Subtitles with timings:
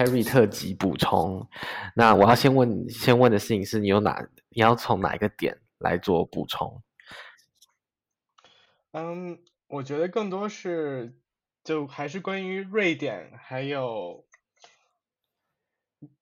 [0.00, 1.46] Harry 特辑补充。
[1.94, 6.82] 那我要先问，先问的事情是你有哪，你要从哪一个点来做补充？
[8.92, 11.14] 嗯，我觉得更多是
[11.62, 14.24] 就还是关于瑞典，还有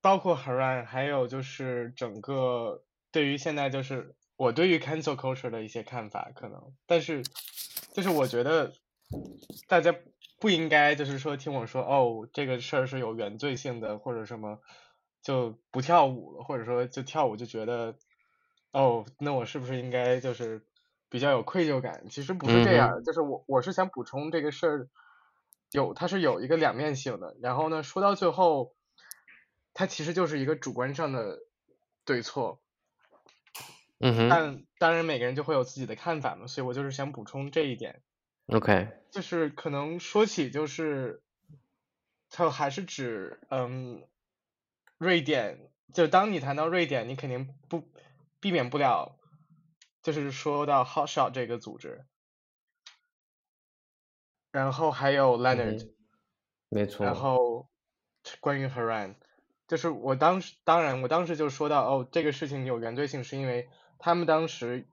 [0.00, 2.82] 包括 Haran，还有就是整个
[3.12, 7.23] 对于现在就是我对于 cancel culture 的一些看法，可能，但是
[7.92, 8.73] 就是我觉得
[9.68, 9.95] 大家。
[10.38, 14.60] 不应该就是说听我说哦，这个事儿是有原罪性的，或者什么
[15.20, 17.96] 就不跳舞了，或者说就跳舞就觉得
[18.70, 20.62] 哦，那我是不是应该就是
[21.09, 22.05] 比较有愧疚感？
[22.09, 24.88] 其实不是这样，嗯、就是我我是想补充这个事儿
[25.73, 27.37] 有它是有一个两面性的。
[27.41, 28.74] 然后呢，说到最后，
[29.74, 31.41] 它其实就是一个主观上的
[32.05, 32.60] 对错。
[33.98, 34.29] 嗯哼。
[34.29, 38.02] 但当然每个人就会有自己的看法嘛，所以我就是想补充这一点。
[38.49, 41.23] OK，就是可能说起就是，
[42.30, 44.09] 它还是指嗯，
[44.96, 47.87] 瑞典，就当你谈到瑞典，你肯定不
[48.40, 49.18] 避免不了，
[50.02, 52.07] 就是说到 Hotshot 这个组织，
[54.51, 55.95] 然后还有 Leonard，嗯，
[56.71, 57.68] 没错，然后
[58.40, 59.16] 关于 Haran，
[59.66, 63.68] 就是我当时当然我当时就说到哦，这个事情有原罪性，是因为
[63.99, 64.88] 他们当时，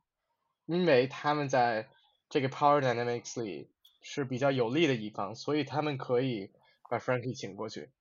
[0.65, 1.87] 因为他们在。
[2.35, 3.69] 这个 Power Dynamics 里
[4.01, 6.51] 是比较有利的一方，所以他们可以
[6.89, 7.91] 把 Frankie 请过去，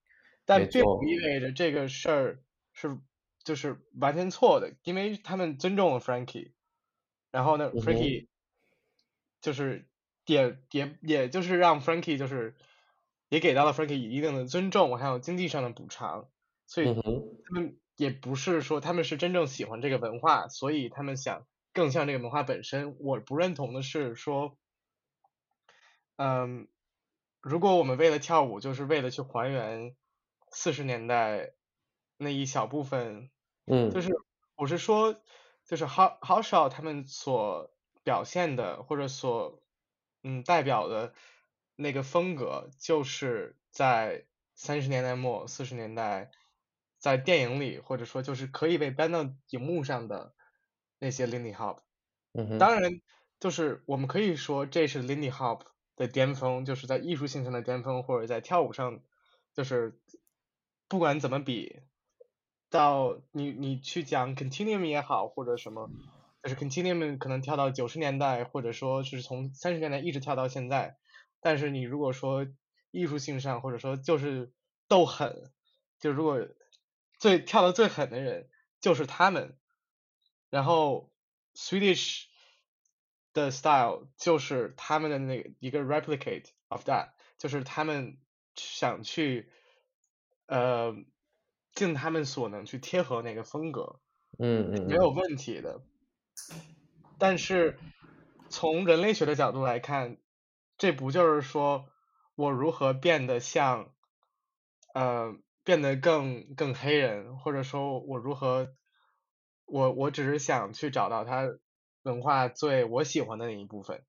[0.45, 2.99] 但并不意味着这个事儿是
[3.45, 6.51] 就是完全错的，因为他们尊重了 Frankie，
[7.31, 8.27] 然后呢、嗯、，Frankie
[9.41, 9.87] 就是
[10.27, 12.57] 也也也就是让 Frankie 就是
[13.29, 16.29] 也给到了 Frankie 一定的尊重，还有经济上的补偿，
[16.67, 21.47] 所以他们也不是说他们是真正喜欢这个文化，所以他们想。
[21.75, 24.57] 更像这个文化本身，我不认同的是说，
[26.17, 26.69] 嗯，
[27.41, 29.97] 如果我们为了跳舞，就是为了去还原
[30.53, 31.53] 四十年代
[32.17, 33.29] 那一小部分，
[33.67, 34.15] 嗯，就是
[34.55, 35.21] 我是说，
[35.65, 37.75] 就是 Hotshot 他们所
[38.05, 39.61] 表现的或者所
[40.23, 41.13] 嗯代表的
[41.75, 46.31] 那个风格，就是在三十年代末四十年代
[47.01, 50.33] 在电影里或者说就是可以被搬到荧幕上的。
[51.05, 51.81] 那些 Lindy Hop，
[52.33, 53.03] 嗯，当然
[53.39, 55.61] 就是我们可以说这是 Lindy Hop
[55.97, 59.03] 的巅峰，就是在艺术性上的巅峰，或者在跳舞上，
[59.53, 60.01] 就是
[60.89, 61.83] 不管怎么比，
[62.71, 65.91] 到你你去讲 Continuum 也好，或者什么，
[66.43, 70.97] 就是 Continuum 可能跳到九十年代，或者说是从三十年代一直跳到现在，
[71.43, 72.47] 但是你如果说
[72.91, 74.55] 艺术性上，或者说就是
[74.89, 75.53] 斗狠，
[76.01, 76.49] 就如果
[77.19, 78.49] 最跳的最狠的人
[78.81, 79.59] 就是他们。
[80.55, 81.11] 然后
[81.57, 82.27] ，Swedish
[83.33, 88.19] 的 style 就是他们的那一个 replicate of that，就是他们
[88.55, 89.51] 想去，
[90.47, 90.95] 呃，
[91.73, 93.99] 尽他们所能去贴合那个风格，
[94.39, 95.81] 嗯嗯，没有问题的。
[97.19, 97.77] 但是
[98.49, 100.19] 从人类学的角度来看，
[100.79, 101.89] 这不就是说
[102.37, 103.93] 我如何变得像，
[104.95, 108.73] 呃，变得更更黑人，或者说我如何。
[109.67, 111.49] 我我只是想去找到他
[112.03, 114.05] 文化最我喜欢的那一部分，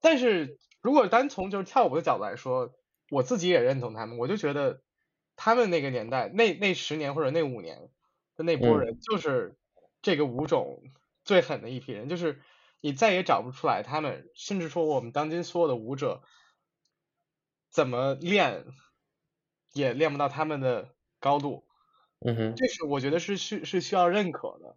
[0.00, 2.72] 但是如果单从就是跳舞的角度来说，
[3.10, 4.82] 我自己也认同他们，我就觉得
[5.36, 7.90] 他们那个年代那那十年或者那五年
[8.36, 9.58] 的那波人，就是
[10.02, 10.82] 这个舞种
[11.24, 12.40] 最狠的一批人，就是
[12.80, 16.22] 你再也找不出来他们，甚至说我们当今所有的舞者
[17.70, 18.66] 怎么练
[19.72, 21.64] 也练不到他们的高度，
[22.20, 24.76] 嗯哼，这是我觉得是需是需要认可的。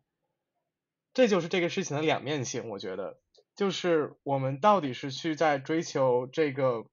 [1.16, 3.18] 这就是这个事情的两面性，我觉得，
[3.56, 6.86] 就是我们到底是去在追求这个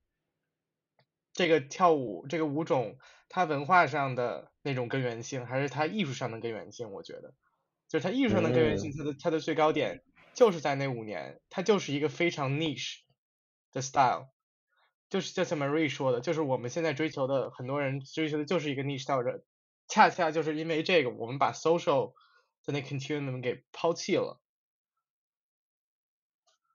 [1.33, 6.93] 这个跳舞这个舞种它文化上的那种根源性，还是它艺术上的根源性？
[6.93, 7.35] 我觉得，
[7.89, 10.05] 就是它艺术上的根源性，它的它的最高点
[10.35, 13.01] 就是在那五年，它就是一个非常 niche
[13.73, 14.29] 的 style，
[15.11, 19.43] 就是就像 Marie 说的，就是我们现在追求的很多人追求的就是一个 niche style，
[19.89, 22.13] 恰恰就是因为这个，我们把 social
[22.63, 24.41] 在那 continuum 给抛弃了，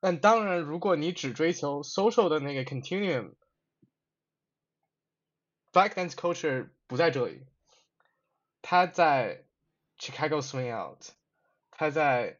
[0.01, 3.31] 但当然，如果你只追求 social 的那个 continuum，Black
[5.93, 7.45] dance culture 不在这里，
[8.61, 9.45] 它在
[9.97, 11.03] Chicago swing out，
[11.71, 12.39] 它在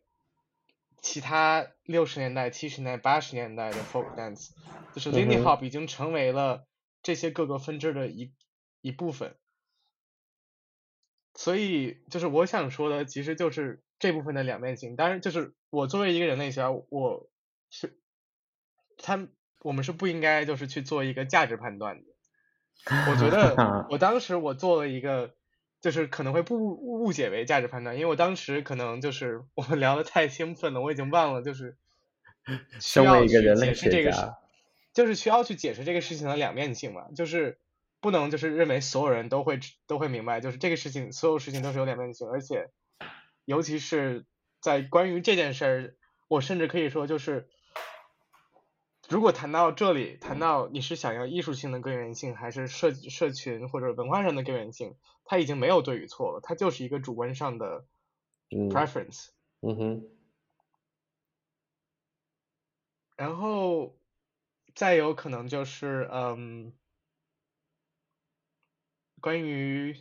[1.02, 4.52] 其他六十年代、七十年代、八十年代的 folk dance，
[4.94, 6.68] 就是 Lindy Hop 已经成为了
[7.02, 8.34] 这些各个分支的一
[8.82, 9.38] 一部分。
[11.38, 14.95] 所以，就是我想说的，其实就是这部分的两面性。
[14.95, 17.30] 当然，就是我作为一个人类学家，我
[17.69, 17.98] 是
[18.98, 19.28] 他，
[19.62, 22.04] 我们是不应该就是去做一个价值判断的。
[23.12, 23.56] 我觉得
[23.92, 25.36] 我当时我做了一个，
[25.80, 31.78] 就是可能会不误解为价值判断，因为我当时可能就是我们聊的太兴奋了，我已经忘了就是
[32.81, 34.34] 需要去解释这个事，
[34.94, 37.60] 就是需要去解释这个事情的两面性嘛，就是
[38.00, 42.70] 不能就是认为所有人都会都会明白，就是这个事情所有事情都是有两面性，而且
[43.46, 44.26] 尤其是
[44.62, 45.96] 在关于这件事儿，
[46.28, 47.50] 我甚至可以说就是。
[49.10, 57.86] 如果谈到这里，谈到你是想要艺术性的根源性，还是社社群或者文化上的根源性，它已经没有对与错了，它就是一个主观上的
[58.50, 59.30] preference。
[59.62, 60.10] 嗯，嗯哼。
[63.16, 63.98] 然后
[64.76, 66.74] 再有可能就是嗯，
[69.19, 69.96] 关于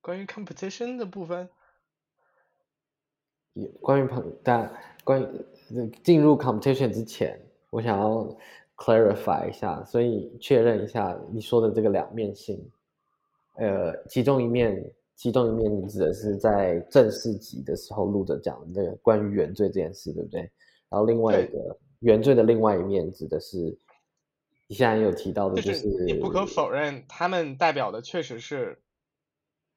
[0.00, 1.48] 关于 competition 的部分，
[3.80, 4.72] 关于朋但
[5.02, 7.40] 关于进入 competition 之前。
[7.70, 8.36] 我想要
[8.76, 12.64] clarify 一下，所以确认一下你说的这个两面性，
[13.56, 20.42] 呃，其中一面，其中一面你指的是在正式集的时候录着讲的这个关于原罪这件事，对不对？
[20.88, 23.76] 然后另外一个原罪的另外一面指的是
[24.66, 28.82] 你现在也有提到的，就是、就是、你不可否认，他们代表的确实是，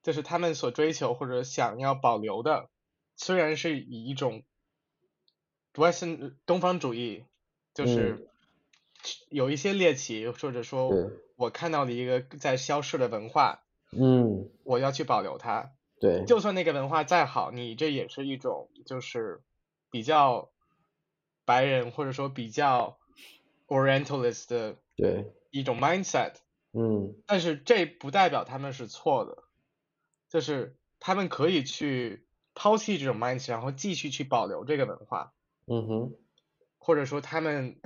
[0.02, 2.68] 就是他们所追求或者想要保留的，
[3.16, 4.42] 虽然是以一种
[5.74, 7.24] Western 东方主义。
[7.74, 8.28] 就是
[9.28, 10.90] 有一些猎奇，或者说
[11.36, 13.62] 我看到了一个在消逝的文化，
[13.92, 15.70] 嗯，我要去保留它。
[16.00, 19.42] 对，就算那个文化再好，你这也是一种就是
[19.92, 20.50] 比较
[21.44, 22.97] 白人或者说比较
[23.68, 26.34] Orientalist 的对一种 mindset。
[26.72, 29.44] 嗯，但是这不代表他们是错的，
[30.28, 35.32] 就是他们可以去抛弃这种 mindset，然后继续去保留这个文化。
[35.66, 36.14] 嗯哼。
[36.80, 37.78] 或者说他们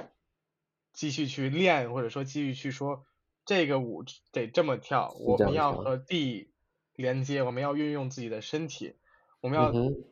[0.92, 3.04] 继续去练，或者说继续去说
[3.44, 6.52] 这个舞得这么跳，我们要和地
[6.94, 8.94] 连接，我们要运用自己的身体，
[9.40, 10.04] 我们要、嗯、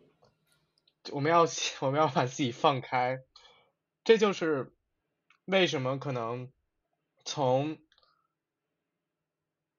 [1.13, 1.47] 我们要
[1.83, 3.23] 我们要把自己放开，
[4.03, 4.73] 这就是
[5.51, 6.51] 为什么可能
[7.25, 7.79] 从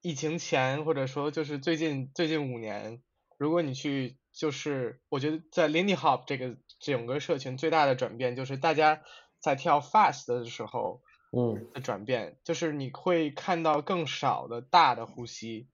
[0.01, 3.01] 疫情前或者说就是最近最近五年，
[3.37, 6.57] 如果你去就是我觉得在 Lindy Hop 这个。
[6.81, 9.03] 整个社群最大的转变就是大家
[9.39, 15.69] 在跳 fast 的时候，嗯，的转变、嗯、就是你会看到更少的大的呼吸。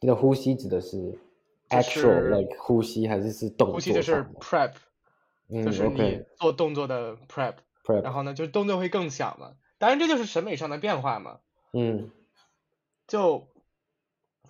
[0.00, 1.18] 你的呼吸指的是
[1.68, 3.74] actual like 呼吸还是是动作？
[3.74, 4.72] 呼吸就是 prep，、
[5.50, 7.64] 嗯、就是你做动作的 prep，、嗯、
[8.02, 9.56] 然后呢，就是动作会更小嘛。
[9.78, 11.40] 当然这就是审美上的变化嘛。
[11.72, 12.10] 嗯。
[13.06, 13.48] 就，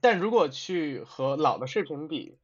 [0.01, 2.39] 但如果去和老的视频比。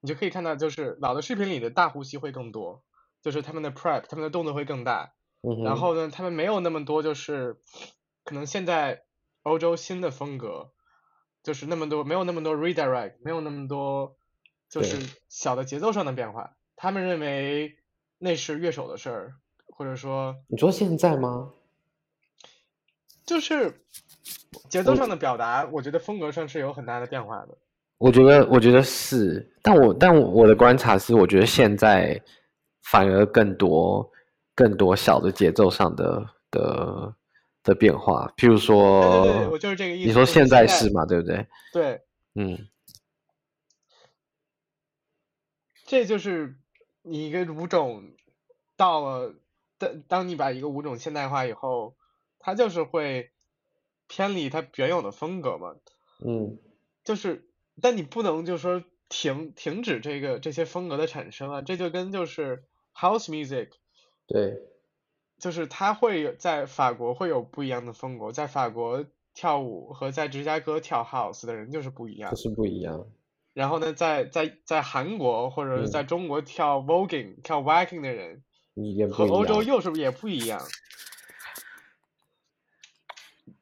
[0.00, 2.84] 你就可以看到，就是老的视频里的大呼吸会更多，
[3.22, 5.14] 就是他们的 prep，他们的动作会更大。
[5.40, 5.64] 嗯。
[5.64, 7.60] 然后呢，他们没有那么多，就是
[8.22, 9.02] 可能现在
[9.42, 10.70] 欧洲新的风格，
[11.42, 14.16] 就是那么多没有那么多 redirect，没有那么多，
[14.68, 14.96] 就是
[15.28, 16.54] 小的节奏上的变化。
[16.76, 17.78] 他们认为
[18.18, 19.34] 那是乐手的事儿，
[19.76, 20.34] 或者说。
[20.48, 21.52] 你说现在吗？
[23.24, 23.82] 就是
[24.68, 27.58] 节奏上的表达，我觉得风格上是有很大的变化的。
[27.98, 32.20] 我觉得，我觉得是，但我但我的观察是，我觉得现在
[32.82, 34.08] 反而更多
[34.54, 37.14] 更多小的节奏上的的
[37.64, 40.06] 的变化，譬如说，对对对，我就是这个意思。
[40.06, 41.04] 你说现在是嘛？
[41.04, 41.46] 对不对？
[41.72, 42.00] 对，
[42.34, 42.68] 嗯，
[45.84, 46.54] 这就是
[47.02, 48.04] 你一个舞种
[48.76, 49.34] 到了，
[49.78, 51.96] 当当你把一个舞种现代化以后，
[52.38, 53.30] 它就是会
[54.08, 55.76] 偏离它原有的风格嘛。
[56.24, 56.58] 嗯，
[57.04, 57.42] 就是。
[57.82, 62.64] 但你不能就说停停止这个这些风格的产生啊，这就跟就是
[62.94, 63.68] house music，
[64.26, 64.62] 对，
[65.38, 69.04] 就是它会在法国会有不一样的风格，在法国
[69.34, 73.06] 跳舞和在芝加哥跳 house 的人就是不一样，就是不一样。
[73.52, 78.42] 然后呢，在在在韩国或者是在中国跳 voguing、嗯、跳 waacking 的人，
[79.10, 80.60] 和欧洲又是不是也不一样？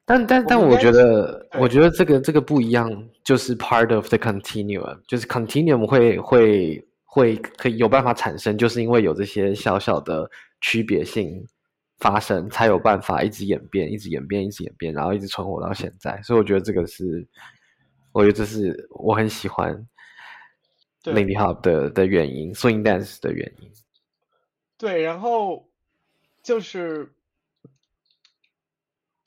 [0.07, 10.29] 但但但我觉得，我觉得这个这个不一样，就是 part of the continuum，就是 continuum 会会会可以有办法产生，就是因为有这些小小的
[10.61, 11.43] 区别性
[11.97, 16.21] 发生，才有办法一直演变，一直演变，一直演变，然后一直存活到现在。
[16.21, 17.27] 所以我觉得这个是，
[18.11, 19.75] 我觉得这是我很喜欢
[21.03, 23.71] Lindy Hop 的的原因，Swing Dance 的原因。
[24.77, 25.69] 对，然后
[26.43, 27.11] 就是。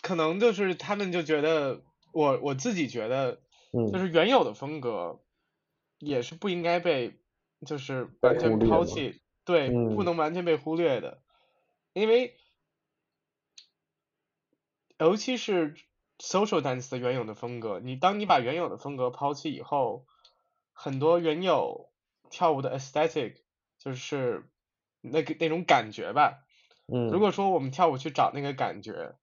[0.01, 3.43] 可能就是他们就觉得我我自己觉得，
[3.93, 5.21] 就是原有的风格
[5.99, 7.19] 也是不应该被
[7.67, 11.21] 就是完全抛弃，对，不能完全被忽略的，
[11.93, 12.39] 因为
[14.99, 15.75] 尤其是
[16.19, 20.07] social dance 的原有的风格，你当你把原有的风格抛弃以后，
[20.73, 21.91] 很多原有
[22.31, 23.35] 跳舞的 aesthetic
[23.79, 24.49] 就是
[25.01, 26.45] 那个那种感觉吧。
[26.87, 27.09] 嗯。
[27.11, 29.15] 如果说我们跳舞去找那个感觉，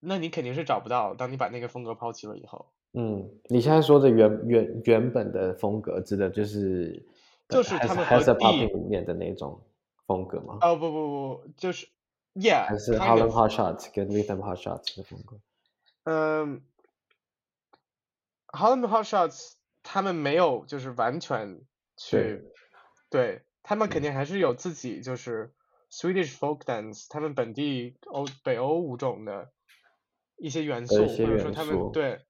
[0.00, 1.14] 那你肯定是找不到。
[1.14, 2.72] 当你把那个风格抛弃了以后。
[2.92, 7.06] 嗯，你现在说的原原原本的风格，指的就是
[7.48, 9.62] 就是他们和 House Popping 里面的那种
[10.06, 10.58] 风格吗？
[10.60, 11.86] 哦不不不，就是
[12.34, 15.38] Yeah，还是 Harlem Hot Shots 跟 Rhythm Hot Shots 的风格。
[16.02, 16.62] 嗯
[18.48, 19.52] ，Harlem Hot Shots
[19.84, 21.60] 他们没有就是完全
[21.96, 22.42] 去，对，
[23.10, 25.52] 对他们肯定还是有自己就是
[25.90, 29.52] Swedish Folk Dance 他们本地欧北欧舞种的
[30.36, 32.20] 一些元素，或者说他们对。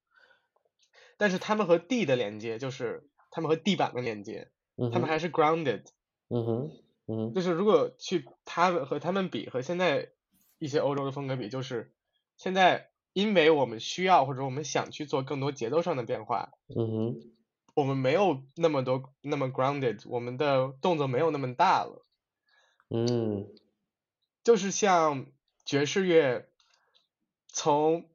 [1.16, 5.84] 但是他们和地的连接，就是他们和地板的连接，嗯、他们还是 grounded。
[6.28, 6.70] 嗯哼，
[7.06, 10.08] 嗯哼，就是如果去他们和他们比，和现在
[10.58, 11.92] 一些欧洲的风格比，就是
[12.38, 17.20] 现在因为我们需要或者我们想去做更多节奏上的变化，嗯哼，
[17.74, 22.04] 我们没有那么多那么 grounded，我们的动作没有那么大了。
[22.88, 23.48] 嗯，
[24.44, 25.26] 就是像
[25.64, 26.48] 爵士乐
[27.48, 28.08] 从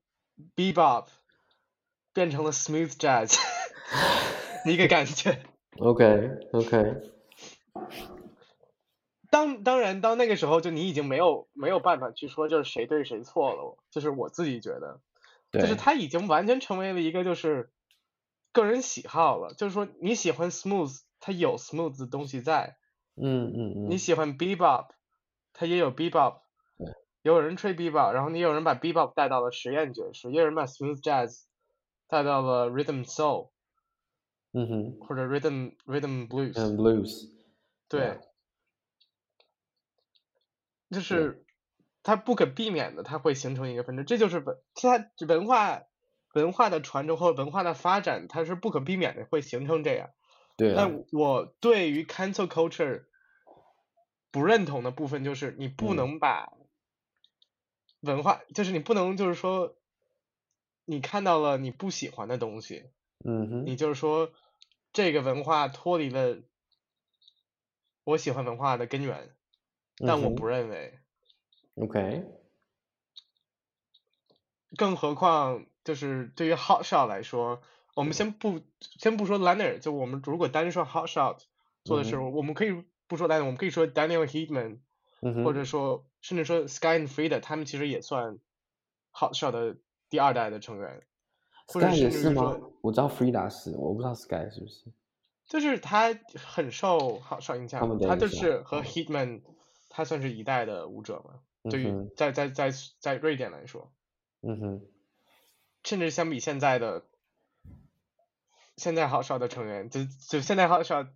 [0.55, 1.07] bebop。
[2.13, 3.37] 变成了 smooth jazz，
[4.65, 5.43] 一个感觉。
[5.79, 7.01] OK OK。
[9.29, 15.01] 当当然，到那个时候，就你已经没有没有办法去说就是谁对谁错了，就是我自己觉得，
[15.51, 17.69] 就是他已经完全成为了一个就是
[18.55, 19.53] 个人喜好了。
[19.53, 22.77] 就是说你喜欢 smooth，它有 smooth 的东西在。
[23.15, 23.89] 嗯嗯嗯。
[23.89, 24.87] 你喜欢 bebop，
[25.53, 26.39] 它也有 bebop。
[26.77, 26.87] 对。
[27.21, 31.43] 有人吹 bebop，然后你有人把 bebop 带到了实验爵士，也有人把 smooth jazz。
[32.07, 33.49] 带到了 rhythm soul，
[34.53, 37.31] 嗯哼，或者 rhythm rhythm blues，嗯 blues，
[37.89, 38.19] 对.
[40.91, 41.43] 就是
[42.03, 45.81] 它不可避免的，它会形成一个分支，这就是文它文化
[46.35, 50.11] 文化的传承和文化的发展，它是不可避免的会形成这样。
[50.55, 50.75] 对、啊。
[50.77, 53.05] 但我对于 cancel culture
[54.29, 56.53] 不认同的部分就是，你不能把
[58.01, 59.75] 文化，嗯、就是你不能就是说。
[60.87, 62.91] 你看到了你不喜欢的东西，
[63.25, 64.31] 嗯哼，你就是说
[64.93, 66.37] 这个文化脱离了
[68.03, 69.35] 我喜欢文化的根源，
[69.97, 70.99] 但我不认为。
[71.73, 72.23] 嗯、OK。
[74.77, 77.61] 更何况就是对于 Hot Shot 来说，
[77.95, 81.37] 我们先不先不说 Leonard，就我们如果单说 Hot Shot
[81.85, 84.79] 做的时候，嗯、我们可以不说 Leonard，我们可以说 Daniel Heatman，、
[85.21, 88.37] 嗯、或者说甚至说 Sky and Frida，他们其实也算
[89.13, 89.77] Hot Shot 的。
[90.07, 91.01] 第二代的成员
[91.67, 92.55] ，Sky 也是吗？
[92.81, 94.85] 我知道 Frida 是，我不知道 Sky 是不是。
[95.47, 99.41] 就是他很受 Hot Shot 影响，他就是和 Hitman，
[99.89, 101.39] 他算是一代的舞者嘛。
[101.63, 103.91] 嗯、对于在在在在瑞典来说，
[104.43, 104.81] 嗯哼，
[105.85, 107.05] 甚至相比现在的
[108.75, 111.07] 现在好少的成员，就就现在好少，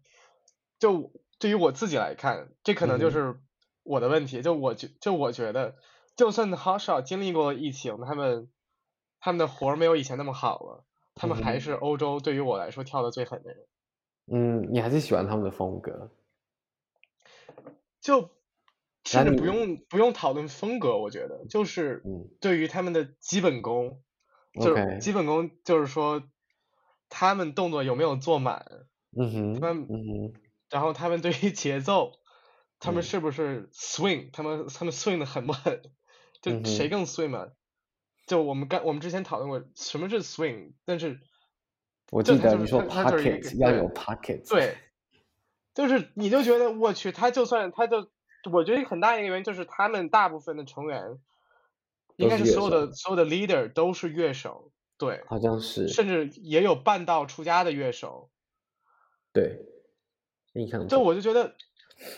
[0.80, 3.42] 就对于我自己来看，这可能就是
[3.84, 4.40] 我的问题。
[4.40, 5.76] 嗯、就我觉就我觉得，
[6.16, 8.50] 就算好少经历过疫情，他们。
[9.22, 13.68] 他们的活儿没有以前那么好了，他们还是欧洲对于我来说跳的最狠的人。
[14.28, 16.10] 嗯，你还是喜欢他们的风格？
[18.00, 18.32] 就
[19.04, 22.02] 甚至不用不用讨论风格，我觉得就是
[22.40, 24.02] 对于他们的基本功，嗯、
[24.60, 26.24] 就是基本功就是说
[27.10, 28.66] 他们动作有没有做满，
[29.18, 30.34] 嗯哼，他们，嗯哼，
[30.70, 32.14] 然后他们对于节奏，
[32.80, 35.82] 他们是不是 swing，、嗯、他们他们 swing 的狠不狠？
[36.42, 37.50] 就谁更 swing 嘛？
[38.26, 41.20] 就我们刚我们之前讨论过什么是 swing，但是
[42.12, 44.78] 我记得你说 pocket 要有 pocket，对，
[45.74, 48.10] 就是你就觉得我去，他就算他就，
[48.52, 51.20] 我觉得很大一个原因就是他们大部分的成员，
[52.20, 58.30] 应该是所有的所有的 leader 都是乐手，对，好像是，甚至也有半道出家的乐手，
[59.32, 59.66] 对，
[60.54, 61.56] 印象就我就觉得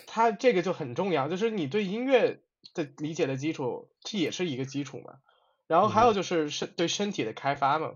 [0.07, 2.41] 他这个就很重要，就是你对音乐
[2.73, 5.19] 的理解的基础，这也是一个基础嘛。
[5.67, 7.91] 然后还有就是身对身体的开发嘛，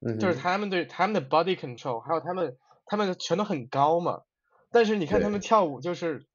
[0.00, 4.22] 嗯，就是他们对他们的 body control，还有他们他们全都很高嘛，
[4.72, 6.26] 但是你看他们跳舞就是，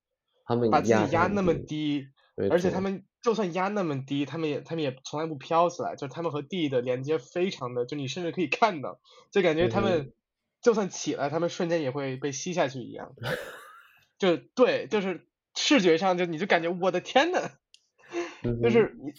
[0.46, 2.10] 他们把自己压那么低，
[2.52, 2.80] 而且他。
[2.80, 9.00] 们就算压那么低，他们也他们也从来不飘起来，就是他们和地的连接非常的，就你甚至可以看到，
[9.32, 10.14] 就感觉他们
[10.62, 13.16] 就算起来，他们瞬间也会被吸下去一样，
[14.18, 17.52] 就对，就是视觉上就你就感觉我的天呐，
[18.62, 19.14] 就是你。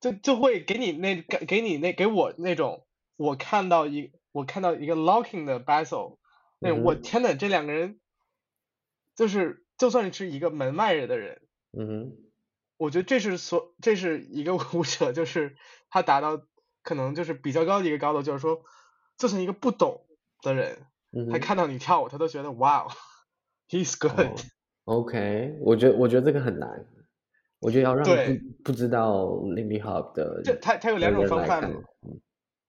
[0.00, 2.86] 就就会给你那给给你那给我那种，
[3.18, 6.16] 我看到一我看到一个 locking 的 battle，
[6.58, 8.00] 那我天呐，这两个人，
[9.14, 11.42] 就是就算是一个门外人的人，
[11.78, 12.16] 嗯，
[12.80, 15.54] 我觉得这是所这是一个舞者，就是
[15.90, 16.40] 他达到
[16.82, 18.62] 可能就是比较高的一个高度，就是说，
[19.18, 20.06] 就算一个不懂
[20.40, 22.88] 的人，嗯、他看到你跳舞，他都觉得哇，
[23.68, 24.26] he's good。
[24.86, 26.86] Oh, OK，我觉得我觉得这个很难，
[27.58, 31.60] 我觉得要让不不知道 Lindy Hop 的，就他他有两种方法，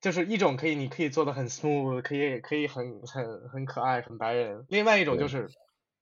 [0.01, 5.49] 就是一种可以你可以做的很 smooth，可以可以很很很可爱很白人，另外一种就是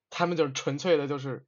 [0.09, 1.45] 他们就是纯粹的就是，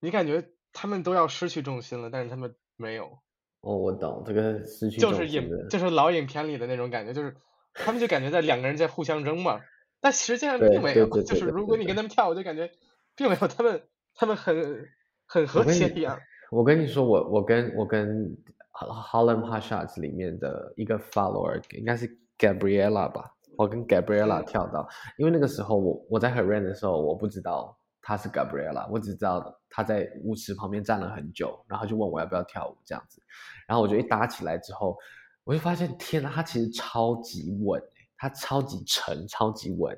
[0.00, 3.18] 你感觉他们都要失去重心了，但是他们没有。
[3.62, 7.36] 哦，我懂这个失去就是影就是老影片里的那种感觉，就是
[7.74, 9.60] 他们就感觉在两个人在互相争嘛，
[10.00, 12.70] 但实际上并没有，就是如果你跟他们跳，我就感觉
[13.14, 13.82] 并没有他们
[14.14, 14.88] 他们很
[15.26, 16.18] 很和谐一样。
[16.50, 18.34] 我跟你说，我我跟我跟
[18.72, 22.08] Harlem Hot Shots 里面的一个 follower 应该是
[22.38, 27.76] Gabriella 吧，我跟 Gabriella 跳到，因为那个时候我我在 Her 的时候我不知道。
[28.10, 33.22] 他是 Gabriella，我只知道他在舞池旁边站了很久，然后就问我要不要跳舞这样子，
[33.68, 34.98] 然后我就一搭起来之后，
[35.44, 37.80] 我就发现天呐，他其实超级稳，
[38.16, 39.96] 他超级沉，超级稳，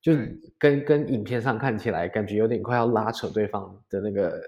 [0.00, 0.12] 就
[0.56, 4.40] 跟跟影片上看起来感觉有点快要拉扯对方的那个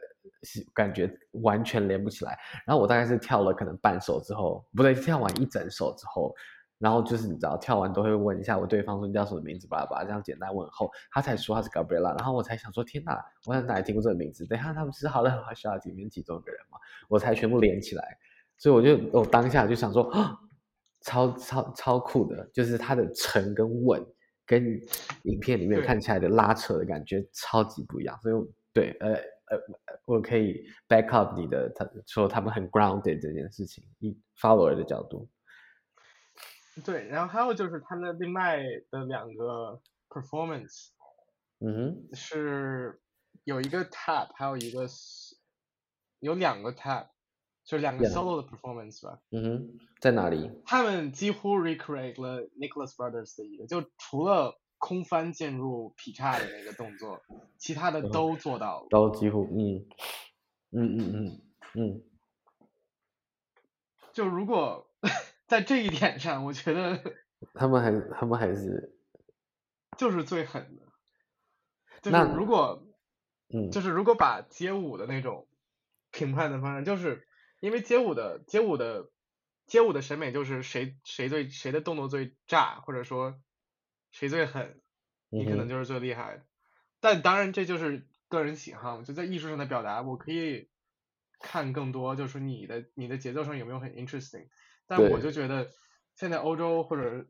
[0.72, 2.38] 感觉完全连不起来。
[2.64, 6.32] 然后我大概是跳了可能半首之后，不对，跳完一整首之后。
[6.78, 14.44] 然后就是你知道，跳完都会问一下我对方说，你叫什么名字，巴拉巴拉这样简单问候，他才说他是 Gabriella，然后我才想说天哪，我在哪里听过这个名字？
[14.46, 16.78] 等下他们是 Harlem Hot Shots 里面其中一个人嘛，
[17.08, 18.18] 我才全部连起来，
[18.58, 20.36] 所以我就我当下就想说，啊，
[21.02, 24.04] 超超超酷的，就是他的沉跟稳，
[24.44, 24.78] 跟
[25.22, 28.34] 影片里面看起来的拉扯的感觉超级不一样，所以
[28.72, 29.58] 对，呃呃，
[30.06, 35.28] 我可以 back up 你的他说他们很 grounded 这件事情，以 follower 的角度。
[36.82, 38.58] 对，然后还有就是他们的另外
[38.90, 40.88] 的两个 performance，
[41.60, 43.00] 嗯哼，是
[43.44, 44.88] 有一个 tap，还有一个
[46.18, 47.10] 有两个 tap，
[47.64, 49.20] 就是两个 solo 的 performance 吧。
[49.30, 50.50] 嗯哼，在哪里？
[50.66, 57.22] 他们几乎 recreate 了 Nicholas Brothers 的一个，就除了空翻进入劈叉的那个动作，
[57.56, 58.88] 其他的都做到了。
[58.90, 59.86] 都几乎，嗯，
[60.72, 61.40] 嗯嗯嗯
[61.74, 62.02] 嗯。
[64.12, 64.83] 就如果。
[65.54, 67.00] 在这一点上，我觉得
[67.54, 68.92] 他们还他们还是
[69.96, 70.82] 就是最狠的。
[72.02, 72.84] 就是如果，
[73.54, 75.46] 嗯，就是如果把街舞的那种
[76.10, 77.28] 评判的方式，就是
[77.60, 79.12] 因为街舞的街舞的
[79.68, 83.40] 街舞的审美就是谁谁最谁的动作最炸，或者说
[84.10, 84.80] 谁最狠，
[85.28, 86.42] 你可能就是最厉害的。
[86.98, 90.68] 但当然这就是个人喜好，就在艺术上的表达，我可以
[91.38, 94.48] 看更多，就是你的你的节奏上有没有很 interesting。
[94.86, 95.68] 但我就觉得，
[96.14, 97.24] 现在欧洲或者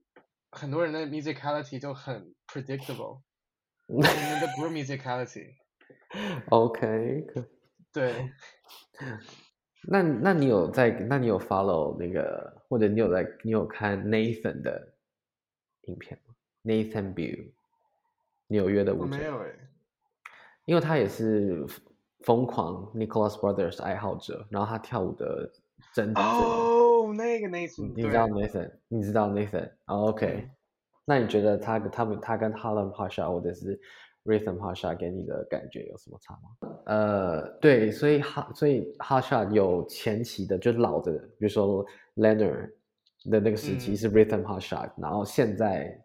[0.51, 3.21] 很多人的 musicality 就很 predictable，
[3.87, 5.55] 你们的不是 musicality。
[6.51, 7.27] OK。
[7.93, 8.31] 对。
[9.87, 10.90] 那那你有在？
[10.90, 13.27] 那你有 follow 那个，或者你有在？
[13.43, 14.95] 你有看 Nathan 的
[15.83, 17.49] 影片吗？Nathan b i l l
[18.49, 19.17] 纽约的舞者。
[19.17, 19.55] 没有诶。
[20.64, 21.67] 因为他也是
[22.21, 25.53] 疯狂 Nicholas Brothers 爱好者，然后他跳舞的
[25.93, 26.23] 真的。
[26.23, 26.84] Oh!
[27.16, 30.44] 那个 Nathan，你知道 Nathan，你知道 Nathan，OK，、oh,
[31.05, 33.81] 那你觉得他他们他跟 Harlem Hot Shots 或者是
[34.24, 36.68] Rhythm Hot Shots 给你的感觉有什么差吗？
[36.87, 41.85] 呃，对，所以 Hot 所以 Hot Shots 有前期的，就是老的，比如说
[42.16, 42.70] Leonard
[43.31, 45.98] 的那个时期是 Rhythm Hot Shots，、嗯、然后现在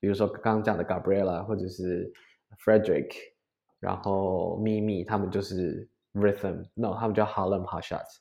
[0.00, 2.10] 比如说刚刚讲的 Gabriella 或者是
[2.64, 3.12] Frederick，
[3.80, 8.20] 然后 Mimi 他们就是 Rhythm，no，他们叫 Harlem Hot Shots。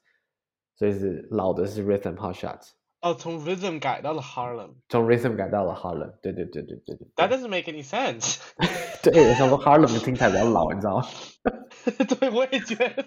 [0.75, 2.69] 所以是老的是 Rhythm Hot Shots
[3.01, 7.07] 哦，从 Rhythm 改到了 Harlem，从 Rhythm 改到了 Harlem，对对对对对对。
[7.15, 8.39] That doesn't make any sense。
[9.03, 11.05] 对，我想说 Harlem 听起来比较老，你知道吗？
[12.19, 13.05] 对，我也觉得。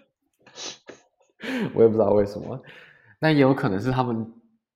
[1.74, 2.62] 我也不知道为什么，
[3.20, 4.32] 但也有可能是他们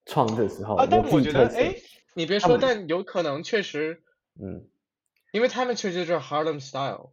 [0.06, 0.74] 创的时候。
[0.76, 1.74] 啊，但我觉得，哎，
[2.14, 4.02] 你别说，但有可能确实，
[4.40, 4.66] 嗯，
[5.32, 7.12] 因为他们确实就是 Harlem Style。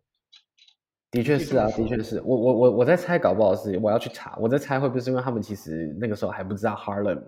[1.11, 4.37] 的确是啊，的确是我我我我在猜，搞不好是我要去查。
[4.39, 7.19] 我在猜会不会是因为他们其实那个时候还不知道 Harlem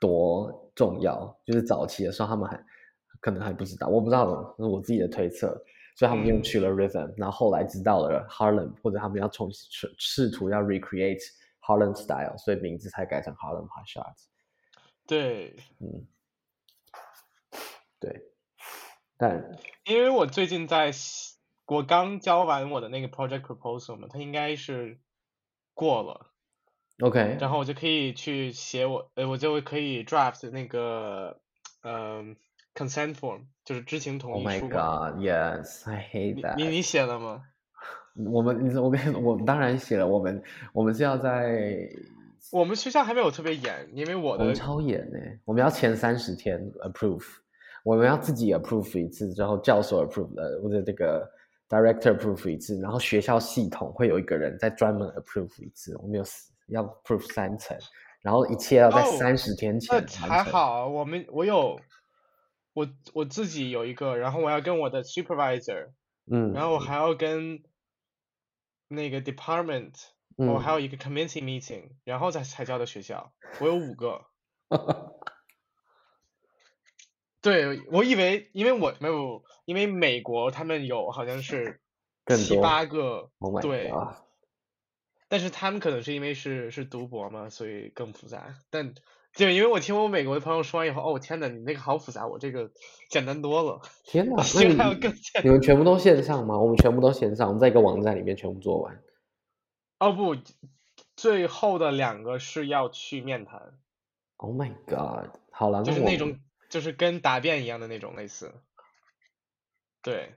[0.00, 2.64] 多重要，就是早期的时候他们还
[3.20, 5.60] 可能还不知道，我不知道，那是我自己的推测。
[5.96, 11.18] 所以他们用去了 Rhythm，、嗯、然后后来知道了 Harlem，或者他们要重试试图要 recreate
[11.60, 14.26] Harlem Style，所以名字才改成 Harlem Hot Shots。
[15.08, 16.06] 对，嗯，
[17.98, 18.30] 对，
[19.16, 20.92] 但因为我最近在。
[21.68, 24.98] 我刚交完我的那个 project proposal 嘛，它应该是
[25.74, 26.30] 过了
[27.00, 31.38] ，OK，然后我就可以去写我，呃，我就可以 draft 那个，
[31.82, 31.94] 嗯、
[32.74, 34.48] 呃、，consent form，就是知情同意书。
[34.48, 36.64] Oh my god, yes, I hate that 你。
[36.64, 37.44] 你你写了吗？
[38.32, 40.06] 我们，你我跟我当然写了。
[40.06, 41.86] 我们我们是要在
[42.50, 47.22] 我们学校还没有特别严，因为我的我们超严呢，我们要前三十天 approve，
[47.84, 51.30] 我们要自己 approve 一次，之后教授 approve 的，或者这个
[51.68, 56.24] director approve 一次，然后学校系统会有一个人在专门 approve 一次，我们有
[56.68, 57.76] 要 approve 三层，
[58.22, 61.80] 然后一切要在三十天前那还好，我们我有
[62.72, 65.90] 我我自己有一个，然后我要跟我的 supervisor，
[66.30, 67.62] 嗯，然后我还要跟
[68.88, 69.92] 那个 department。
[70.40, 73.32] 我、oh, 还有一个 committee meeting，然后再才交的学校。
[73.58, 74.20] 我有五个。
[77.50, 81.80] 对，我以为，因为我没有，因为美国他们有好像是
[82.36, 83.30] 七八个。
[83.38, 83.90] Oh、对。
[85.30, 88.54] 但是他们可能是因为是是读博嘛，所以更复杂。
[88.70, 88.94] 但
[89.34, 92.70] 就因为我听我美国的朋友说完以后，哦天呐，你那个好复杂，我这个
[93.10, 93.82] 简单多了。
[94.04, 95.44] 天呐，那你还有更简单。
[95.44, 96.58] 你们全部都线上吗？
[96.58, 99.02] 我们全部都线上，我们在一个网站里面全部做完。
[99.98, 100.34] 哦不，
[101.14, 103.74] 最后的两个是要去面谈。
[104.38, 105.28] Oh my god！
[105.50, 108.52] 好了，就是那种，就是跟答辩一样的那种类似。
[110.02, 110.34] 对。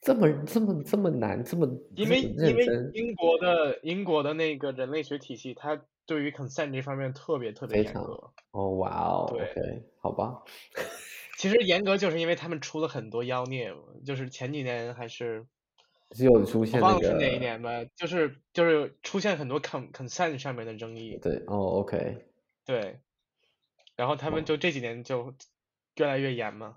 [0.00, 8.32] 这么这么这么难，这么因为因为英国的英国的那个人类学体系，它对于 consent 这方面特别特别严格。
[8.52, 9.26] 哦哇哦。
[9.30, 10.42] 对，okay, 好吧。
[11.36, 13.74] 其实严格就是因为他们出了很多妖孽，
[14.06, 15.46] 就是前几年还是。
[16.12, 21.16] 只有出现、那个，忘了是哪一年吧，就是就是出现很多 con consent 上面的争议。
[21.22, 22.26] 对，哦，OK。
[22.64, 22.98] 对，
[23.94, 25.32] 然后他们就这几年就
[25.96, 26.76] 越来越严吗。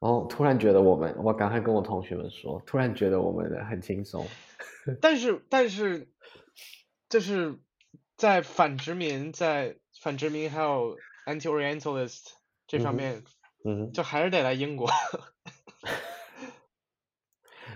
[0.00, 4.24] 哦，突然觉得我们，我赶快跟我同学们说，突然觉得我们的很轻松。
[5.02, 6.08] 但是但是，
[7.08, 7.58] 就是
[8.16, 12.28] 在反殖民，在反殖民还有 anti-orientalist
[12.66, 13.24] 这方面，
[13.64, 14.88] 嗯，嗯，就还是得来英国。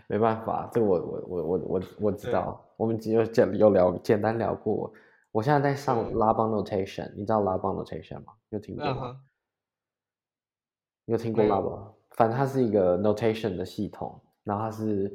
[0.06, 4.92] 没办法，这个我我我我我我知道，我们只有简有聊简单聊过。
[5.32, 8.34] 我现在在上拉邦 notation，你知道拉邦 notation 吗？
[8.50, 9.31] 有听过吗？Uh.
[11.12, 11.94] 有听过拉邦？
[12.10, 15.12] 反正它是一个 notation 的系统，然后它是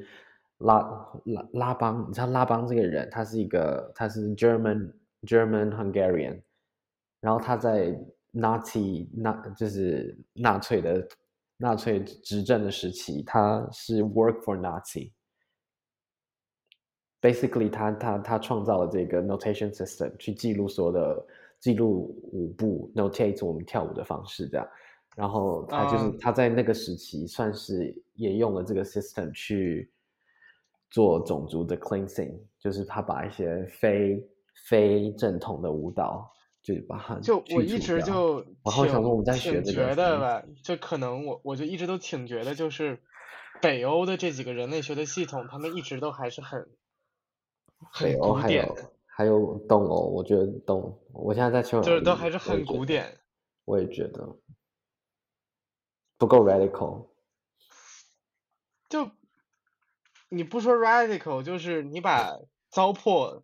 [0.60, 0.80] 拉
[1.26, 6.42] 拉拉邦，你知道拉邦这个人，他是一个他是 German German Hungarian，
[7.20, 7.98] 然后他在
[8.34, 11.08] Nazi 纳就是纳粹的。
[11.60, 15.12] 纳粹执政的时期，他是 work for Nazi。
[17.20, 21.26] Basically，他他他创造了这个 notation system，去记录所有的
[21.60, 24.68] 记录舞步 notate 我们跳舞的方式这样。
[25.18, 29.92] 然后他就是、uh, 他在那个时期算是也用了这个 system 去
[30.92, 34.24] 做种族的 cleansing，就是他把一些非
[34.70, 36.32] 非正统的舞蹈。
[36.64, 43.00] 就把它就我一直就我好想说我们在学这个，觉得吧，就可能我我就一直都挺觉得，就是
[43.62, 46.68] 北欧的这几个人类学的系统，他们一直都还是很
[47.90, 48.68] 很古典。
[49.06, 53.18] 还有东欧，我觉得东，我现在在求就是都还是很古典。
[53.64, 54.36] 我也觉得
[56.18, 57.08] 不够 radical。
[58.90, 59.12] 就
[60.30, 63.44] 你不说 radical，就是你把糟粕，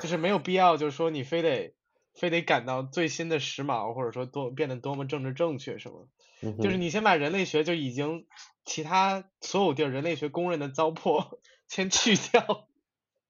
[0.00, 1.74] 就是没有必要，就是说你非得。
[2.14, 6.08] 非得赶到最新的时髦，或者说多变得多么政治正确什么、
[6.42, 6.58] 嗯？
[6.58, 8.26] 就是你先把人类学就已经
[8.64, 12.66] 其他所有地儿人类学公认的糟粕 先去掉，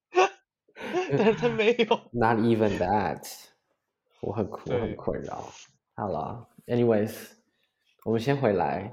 [1.18, 2.00] 但是他没有。
[2.12, 3.30] Not even that，
[4.22, 5.52] 我很苦，我很困扰。
[5.94, 7.12] 好了，anyways，
[8.04, 8.92] 我们先回来。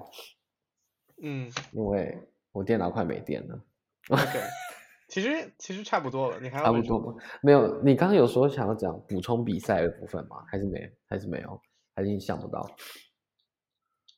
[1.21, 3.63] 嗯，因为我电脑快没电了。
[4.09, 4.39] OK。
[5.07, 7.15] 其实其实差不多了，你还要差不多吗？
[7.43, 10.43] 没有，你刚刚有说想要讲补充比赛的部分吗？
[10.49, 10.91] 还是没？
[11.07, 11.61] 还是没有？
[11.93, 12.67] 还是你想不到？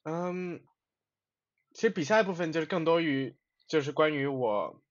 [0.04, 0.62] 嗯，
[1.74, 4.82] 其实比赛部分就是更多于就是关于我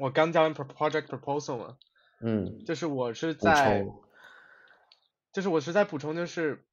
[0.00, 1.76] 我刚交完 project proposal 嘛，
[2.22, 3.86] 嗯，就是我是在，
[5.34, 6.64] 就是我是在补充，就是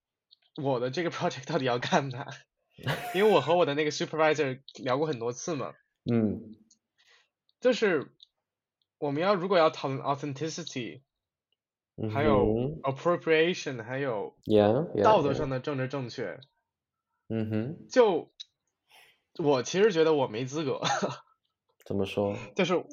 [0.58, 2.26] 我的这个 project 到底要干嘛？
[3.15, 5.74] 因为我和我的那个 supervisor 聊过很多次嘛，
[6.06, 6.56] 嗯，
[7.60, 8.12] 就是。
[9.00, 11.02] 我们要如果要讨论 authenticity，、
[11.98, 12.48] 嗯、还有
[12.82, 14.36] appropriation，还有
[15.04, 16.39] 道德上的政治正确.
[17.30, 18.34] 嗯哼，就
[19.38, 20.82] 我其实觉得我没资格。
[21.86, 22.36] 怎么说？
[22.56, 22.84] 就是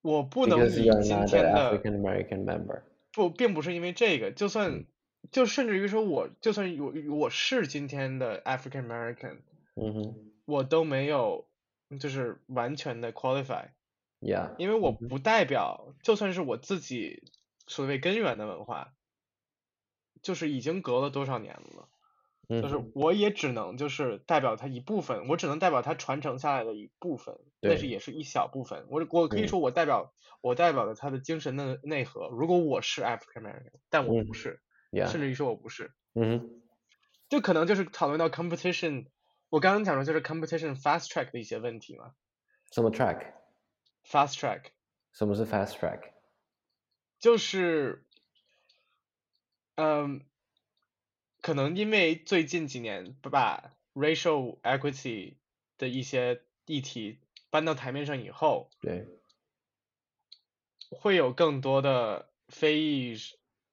[0.00, 1.80] 我不能以今天的
[3.12, 4.86] 不，并不是因为这个，就算、嗯、
[5.30, 9.38] 就甚至于说我就算我我是今天的 African American，
[9.74, 11.46] 嗯哼，我都没有
[11.98, 13.68] 就是完全的 qualify。
[14.20, 17.24] Yeah, 因为我不代表，就算是我自己
[17.66, 18.94] 所谓根源的文化，
[20.22, 21.90] 就是已经隔了多少年了，
[22.48, 28.86] 嗯，就是我也只能就是代表它一部分，我只能代表它传承下来的一部分，但是也是一小部分。
[28.88, 32.28] 我我可以说我代表、嗯、我代表了它的精神的内核。
[32.30, 34.62] 如果我是 African American，但我不是，
[35.02, 36.62] 嗯、甚至于说我不是，嗯，
[37.28, 39.06] 就可能就是讨论到 competition，
[39.50, 42.14] 我刚刚讲的就是 competition fast track 的一些问题嘛。
[42.70, 44.66] 什么 track？Fast track。
[45.12, 46.12] 什么是 fast track？
[47.18, 48.04] 就是，
[49.76, 50.24] 嗯。
[51.40, 55.34] 可能因为最近几年把 racial equity
[55.76, 59.06] 的一些议题搬到台面上以后，对，
[60.88, 63.14] 会有更多的非裔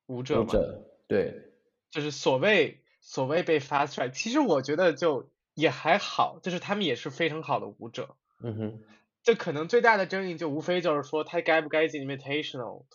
[0.08, 0.44] 舞者嘛？
[0.44, 1.52] 舞者，对，
[1.90, 8.16] 就是所谓所谓被 fast track，其实我觉得就也还好，就是他们也是非常好的舞者。
[8.42, 8.80] 嗯哼，
[9.22, 12.86] 这可能最大的争议就无非就是说他该不该进 invitational，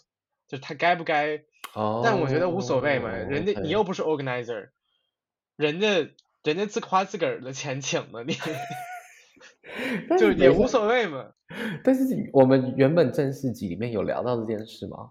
[0.48, 1.42] 就是他该不该。
[1.74, 4.70] 哦，但我觉得无所谓嘛，人家你又不是 organizer，
[5.56, 6.08] 人家
[6.42, 8.34] 人家自夸自个儿的钱请的你，
[10.18, 11.34] 就也无所谓嘛。
[11.84, 12.02] 但是
[12.32, 15.10] 我们原本正式集里面有聊到这件事吗？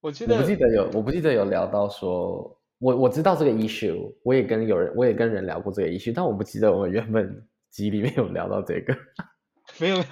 [0.00, 8.96] 我记得我不记得有，我不记得有聊到说，我我知道这个 issue，我也跟有人我也跟人聊过这个 issue，但我不记得我们原本集里面有聊到这个。
[9.78, 10.02] 没有，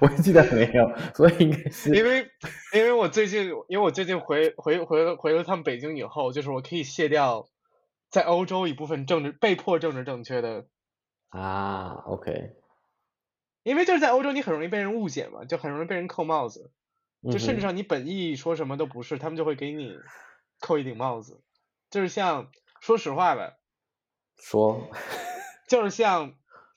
[0.00, 2.26] 我记得没有，所以应该 是因为
[2.72, 7.46] 因为我最近因为我最近回回回了回了趟北京以后，就是我可以卸掉
[8.08, 10.64] 在欧洲一部分政治被迫政治正确的
[11.28, 12.52] 啊，OK，
[13.64, 16.70] 因为就是在欧洲你很容易被人误解嘛，就很容易被人扣帽子，
[17.30, 19.96] 就甚至上你本意说什么都不是，他们就会给你
[20.60, 21.42] 扣一顶帽子，
[21.90, 23.58] 就是像说实话吧，
[24.38, 24.90] 说，
[25.68, 26.34] 就是像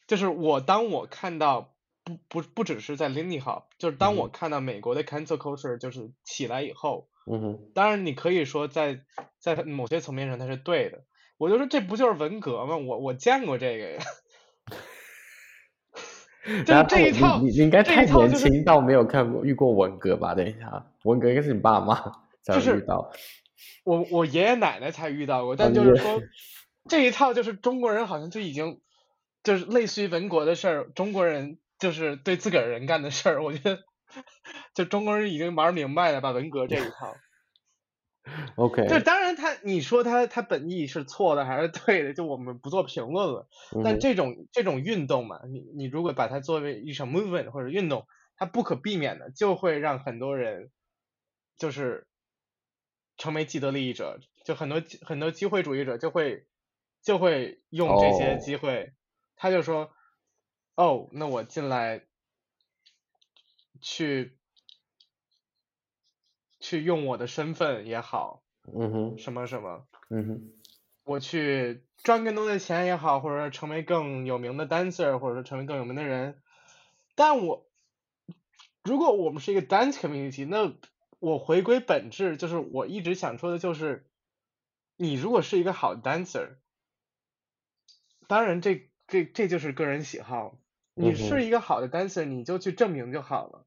[0.07, 1.71] 就是我当我看到。
[2.05, 9.01] 不不不只是在 Lindy Hop，就是当我看到美国的 cancel culture 就是起来以后，嗯哼，当然你可以说在
[9.39, 11.03] 在某些层面上它是对的，
[11.39, 12.77] 我就说这不就是文革吗？
[12.77, 14.03] 我我见过这个呀，
[16.65, 20.33] 就这一套，你你应该太年轻到没有看过遇过文革吧？
[20.35, 21.95] 等一下，文革应该是你爸妈
[22.43, 23.19] 才遇到，就是、
[23.83, 26.21] 我我爷爷奶奶才遇到过，但就是说
[26.89, 28.79] 这一套就是中国人好像就已经
[29.43, 31.57] 就是类似于文革的事儿，中国人。
[31.77, 33.79] 就是对自个儿人干的事儿，我觉得，
[34.73, 37.13] 就中国人已经玩明白了，把文革这一套。
[38.57, 38.87] OK。
[38.87, 43.47] 就当然他，你说他他本意是错的还是对的，就我们不做评论了。
[43.83, 50.71] 但这种、嗯、这种运动嘛，你你如果把它作为一场 movement 或者运动，它不可避免的就会让很多人，
[51.57, 52.07] 就是
[53.17, 56.47] 成为既得利益者，就很多很多机会主义者就会
[57.01, 58.89] 就会用这些机会，oh.
[59.35, 59.91] 他就说。
[60.77, 62.03] 哦，oh, 那我进来
[63.79, 64.37] 去
[66.65, 68.41] 去用我的身份也好，
[68.73, 70.51] 嗯哼，什么什么，嗯哼，
[71.03, 76.41] 我去赚更多的钱也好，或者说成为更有名的 dancer，或者说成为更有名的人。
[77.13, 77.67] 但我
[78.83, 80.73] 如果我们是一个 dance community，那
[81.19, 84.09] 我回归本质，就是我一直想说的就是，
[84.97, 86.55] 你如果是一个好 dancer，
[88.27, 90.57] 当然这这这就是个人喜好。
[90.95, 93.64] 你是一个好的 dancer，你就去证明就好了。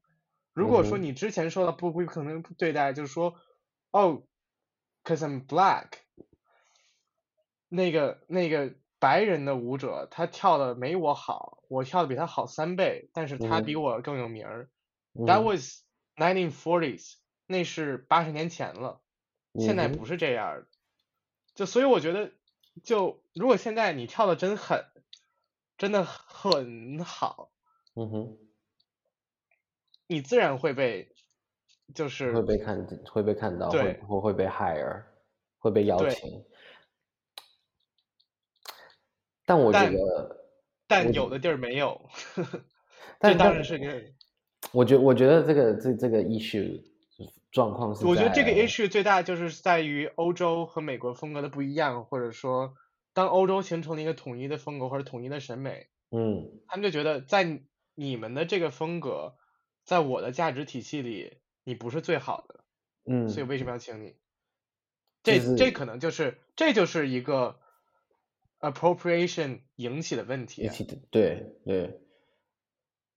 [0.59, 3.35] 如果说你之前说的不不可能对待，就是说，
[3.91, 4.23] 哦
[5.03, 5.87] ，cause I'm black，
[7.69, 14.69] 那个那个白人的舞者他跳的没我好，我跳的比他好三倍，但是他比我更有名儿。
[15.13, 15.83] That was
[16.15, 17.15] 1940s，
[17.47, 19.01] 那是八十年前了，
[19.59, 20.67] 现在不是这样的。
[21.55, 22.31] 就所以我觉得，
[22.83, 24.85] 就如果现在你跳的真狠。
[25.79, 27.51] 真的很好，
[27.95, 28.37] 嗯哼，
[30.09, 31.07] 你自然会被，
[31.93, 35.03] 就是会被看，会被看到，对，会会被 hire，
[35.59, 36.43] 会被邀请。
[39.45, 40.37] 但我觉得，
[40.87, 42.09] 但有的地儿没有，
[43.19, 43.85] 但当然是你。
[44.71, 46.81] 我觉我觉得这个这这个 issue
[47.51, 52.73] 状况是，我觉得这个 issue 最大就是在于欧洲和美国风格的不一样，或者说。
[53.11, 57.63] 当欧洲形成了一个统一的风格或者统一的审美，嗯，他们就觉得在
[57.95, 59.35] 你们的这个风格，
[59.89, 62.63] 在我的价值体系里，你不是最好的，
[63.05, 64.15] 嗯，所以为什么要请你？
[65.23, 67.55] 这、这可能就是这就是一个
[68.59, 70.69] appropriation 引起的问题。
[71.09, 71.99] 对对，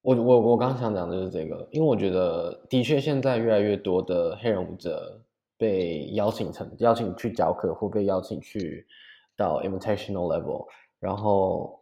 [0.00, 5.22] 我我我刚想讲的就是这个，因为我觉得的确现在越来越多的黑人舞者
[5.58, 8.86] 被邀请成邀请去教课或被邀请去。
[9.34, 10.66] 到 invitational level，
[11.00, 11.81] 然后，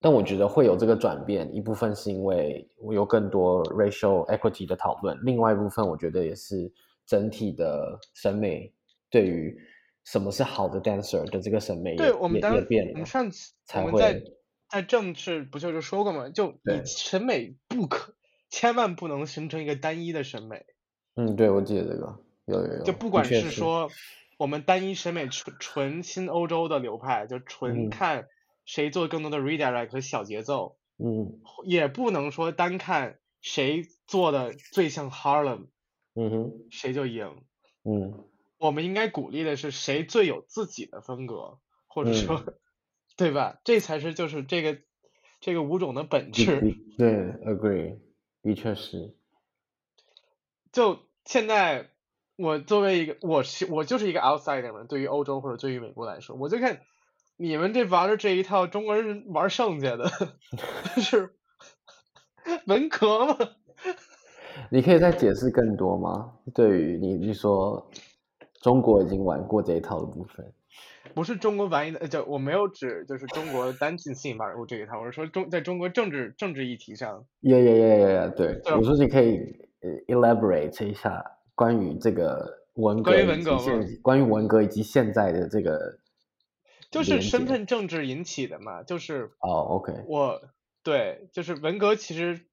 [0.00, 6.72] 但我觉得会有这个转变，一部分是因为我有更多 racial equity 的讨论，另外一部分我觉得也是
[7.04, 8.72] 整体的审美
[9.10, 9.58] 对于
[10.04, 12.92] 什么是好的 dancer 的这个审美也对我们当也变了。
[12.92, 14.22] 我们上次才会我们在
[14.68, 16.28] 在政治不就是说过吗？
[16.28, 18.14] 就你审美不可
[18.50, 20.64] 千万不能形成一个单一的审美。
[21.16, 22.84] 嗯，对，我记得这个有有有。
[22.84, 23.90] 就不管是说
[24.36, 28.28] 我们单一审美纯纯新欧洲的流派，就纯看
[28.68, 30.76] 谁做更多的 redirect 和小节奏。
[30.98, 31.40] 嗯。
[31.64, 35.68] 也不能说单看谁做的最像 Harlem。
[36.14, 36.52] 嗯哼。
[36.70, 37.42] 谁就赢。
[37.82, 38.24] 嗯。
[38.58, 42.54] 我们应该鼓励的是谁最有自己的风格，或者说，嗯、
[43.16, 43.60] 对吧？
[43.64, 44.78] 这才是就是这个
[45.40, 46.60] 这个舞种的本质。
[46.98, 48.00] 对，agree，
[48.42, 49.14] 的确是。
[50.72, 51.90] 就现在，
[52.36, 56.82] 我作为一个我是我就是一个 outsider 嘛，对于欧洲或者对于美国来说，我就看
[57.38, 60.10] 你们这玩的这一套，中国人玩剩下的，
[61.00, 61.34] 是
[62.66, 63.38] 文革吗？
[64.70, 66.34] 你可以再解释更多吗？
[66.54, 67.90] 对于你你说。
[68.60, 70.44] 中国已经玩过这一套的部分，
[71.14, 77.24] 不是中国玩的，就我没有指就是中国单亲性玩过这一套，我是说中在中国政治政治议题上。
[77.42, 79.38] 耶耶耶耶耶，对，我说你可以
[80.08, 81.24] elaborate 一下
[81.54, 83.56] 关于这个文革，关于文革，
[84.02, 85.78] 关于文革以及现在的这个，
[86.90, 90.40] 就是身份政治引起的嘛，就是哦、oh，OK，我
[90.82, 92.46] 对，就是文革其实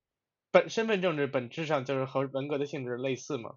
[0.52, 3.56] 本身份政治本质上就是和文革的性质类似嘛。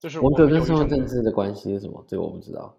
[0.00, 2.02] 就是文革跟身份政治的关系是什么？
[2.08, 2.74] 这个我不知道。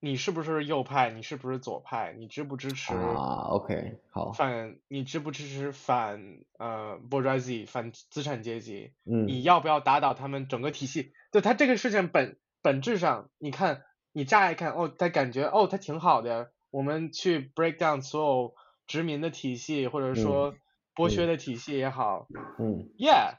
[0.00, 1.10] 你是不是右派？
[1.10, 2.12] 你是不是左派？
[2.18, 4.32] 你支不支持啊？OK，好。
[4.32, 8.92] 反你支不支持反呃 bourgeoisie 反资产阶级？
[9.04, 9.28] 嗯。
[9.28, 11.12] 你要不要打倒他们整个体系？
[11.30, 13.84] 就他这个事情本本质上，你看
[14.14, 16.50] 你乍一看哦，他感觉哦，他挺好的。
[16.70, 18.54] 我们去 break down 所有
[18.86, 20.54] 殖民的体系，或者说
[20.94, 22.28] 剥削的体系也好。
[22.58, 22.88] 嗯。
[22.98, 23.36] Yeah，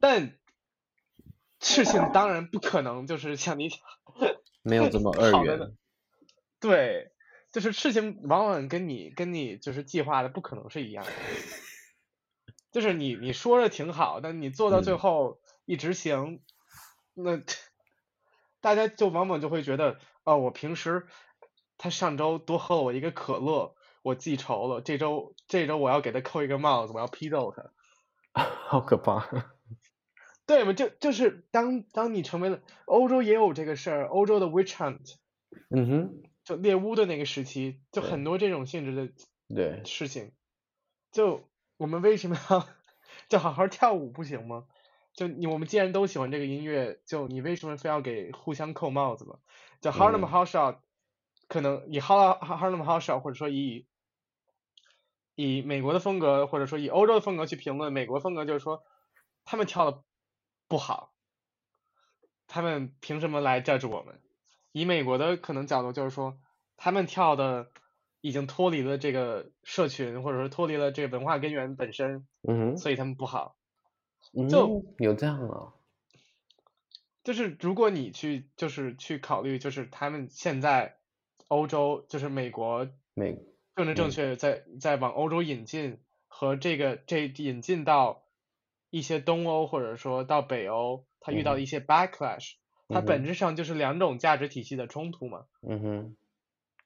[0.00, 0.34] 但。
[1.60, 3.68] 事情当然不可能就是像你
[4.62, 5.76] 没有这么二元，
[6.60, 7.10] 对，
[7.50, 11.10] 就是事情往往跟你跟你就是计划的不可能是一样的，
[12.70, 16.40] 就是你你说的挺好，但你做到最后一执行，
[17.16, 17.42] 嗯、那
[18.60, 21.06] 大家就往往就会觉得，哦，我平时
[21.76, 27.72] 他上周多喝了我一个可乐，我记仇了，这周这周我要给他扣一个帽子，我要批斗他，
[28.68, 29.28] 好可怕。
[30.46, 35.16] 对嘛，就就是当当你成为了欧洲也有这个事儿，欧洲的 witch hunt，
[35.68, 39.12] 嗯哼，就猎巫的那个时期，就很多这种性质的
[39.54, 40.32] 对事情，
[41.12, 42.66] 就我们为什么要
[43.28, 44.64] 就好好跳舞不行吗？
[45.18, 49.38] 就你我们既然都喜欢这个音乐，就你为什么非要给互相扣帽子呢？
[49.80, 50.82] 就 Harlem House Shot，嗯、
[51.48, 53.86] 可能以 Harlem Harlem House Shot 或者说以
[55.34, 58.84] 以美国的风格或者说以欧洲的风格去评论美国风格，就是说
[59.44, 60.02] 他们跳的。
[60.70, 61.14] 不好，
[62.46, 64.20] 他们凭什么来 judge 我们？
[64.72, 66.38] 以美国的可能角度就是说，
[66.76, 67.70] 他们跳的
[68.20, 73.56] 已经脱离了这个社群，或者说脱离了这个文化根源本身，嗯哼，所以他们不好。
[74.48, 75.74] 就、嗯、有这样啊？
[77.24, 80.96] 就是如果你去就是去考虑，就是他们现在
[81.48, 83.38] 欧洲就是美国美
[83.76, 88.24] 政治正确在在往欧洲引进和这个这引进到。
[88.90, 92.54] 一些东欧或者说到北欧，他遇到一些 backlash，
[92.88, 95.44] 它、嗯、本质上就是两种价值体系的冲突嘛。
[95.60, 96.16] 嗯哼，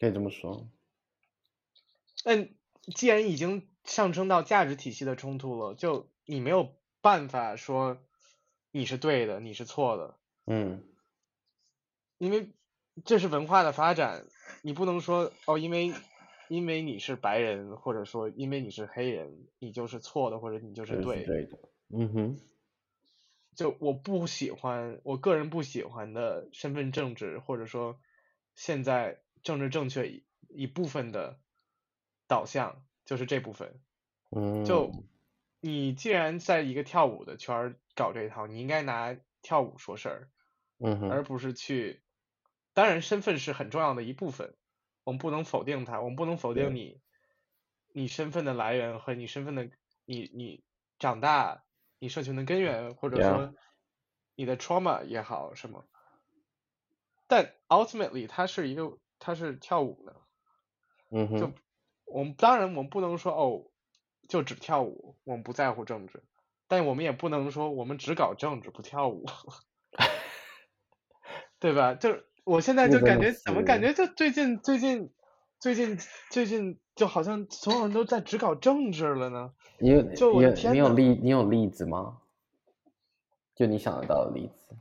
[0.00, 0.66] 可以这么说。
[2.24, 2.48] 那
[2.92, 7.98] 既然已经上升到价值体系的冲突了，就你没有办法说
[8.70, 10.16] 你是对的，你是错的。
[10.46, 10.82] 嗯。
[12.18, 12.48] 因为
[13.04, 14.24] 这是文化的发展，
[14.62, 15.92] 你不能说哦，因为
[16.48, 21.26] 因为你是白人，或者说因为你是黑人，你就是错的，或者你就是对的。
[21.26, 21.58] 对的。
[21.94, 22.36] 嗯哼，
[23.56, 27.98] 就我不喜欢，我个人不喜欢的身份政治，或者说
[28.54, 31.40] 现在政治正确一一部分的
[32.28, 33.80] 导向，就是这部分。
[34.30, 34.92] 嗯，就
[35.62, 40.28] 你既然在一个跳舞的圈儿搞这一套，你应该拿跳舞说事儿，
[40.78, 42.02] 嗯，而不是去，
[42.74, 44.54] 当然身份是很重要的一部分，
[45.04, 47.00] 我们不能否定它，我们不能否定你，
[47.94, 49.70] 你身份的来源和你身份的
[50.04, 50.62] 你你
[50.98, 51.64] 长大。
[51.98, 53.54] 你社群的根源，或者说
[54.34, 55.84] 你的 trauma 也好，什么？
[57.28, 60.20] 但 ultimately 它是一个，它是跳舞的。
[61.10, 61.38] 嗯哼。
[61.38, 61.52] 就
[62.06, 63.70] 我们当然我们不能说哦，
[64.32, 66.22] 就只跳舞，我们不在乎政治，
[66.66, 69.26] 但我们也不能说我们只搞政治不跳舞，
[71.60, 71.92] 对吧？
[71.92, 75.12] 就我现在就感觉怎么感觉就最近最近
[75.60, 75.98] 最近
[76.30, 79.52] 最近就好像所有人都在只搞政治了呢？
[79.78, 82.22] 你有你有你有例你有例子吗？
[83.54, 84.74] 就你想得到的例子？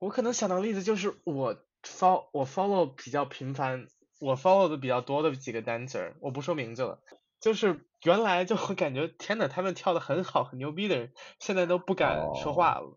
[0.00, 3.86] 我可能想到的例子就是我 follow 我 follow 比较频繁，
[4.18, 7.00] 我 follow 的比较多的几个 dancer，我不说名字了，
[7.40, 12.80] 就是原来就会感觉天呐，他们跳的很好很牛逼的人，现在都不敢说话了。
[12.80, 12.94] Oh.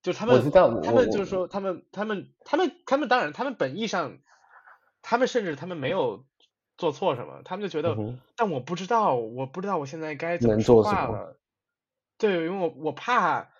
[0.00, 0.50] 就他们，
[0.82, 4.18] 他们就是说，他们，他们，他们，他们当然，他们本意上，
[5.02, 6.24] 他们甚至他们没有
[6.76, 11.40] 做错什么，他们就觉得，嗯、但我不知道，我不知道我现在该怎么说话了。
[12.16, 13.50] 对，因为我我怕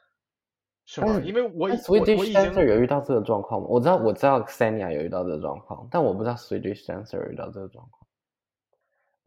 [0.86, 1.20] 什么？
[1.22, 3.66] 因为我 Swedish Dancer 有遇到这个状况吗？
[3.68, 7.97] 我知道，我知道 Xenia 有遇到这个状况，但我不知道 Swedish Dancer 遇到这个状况。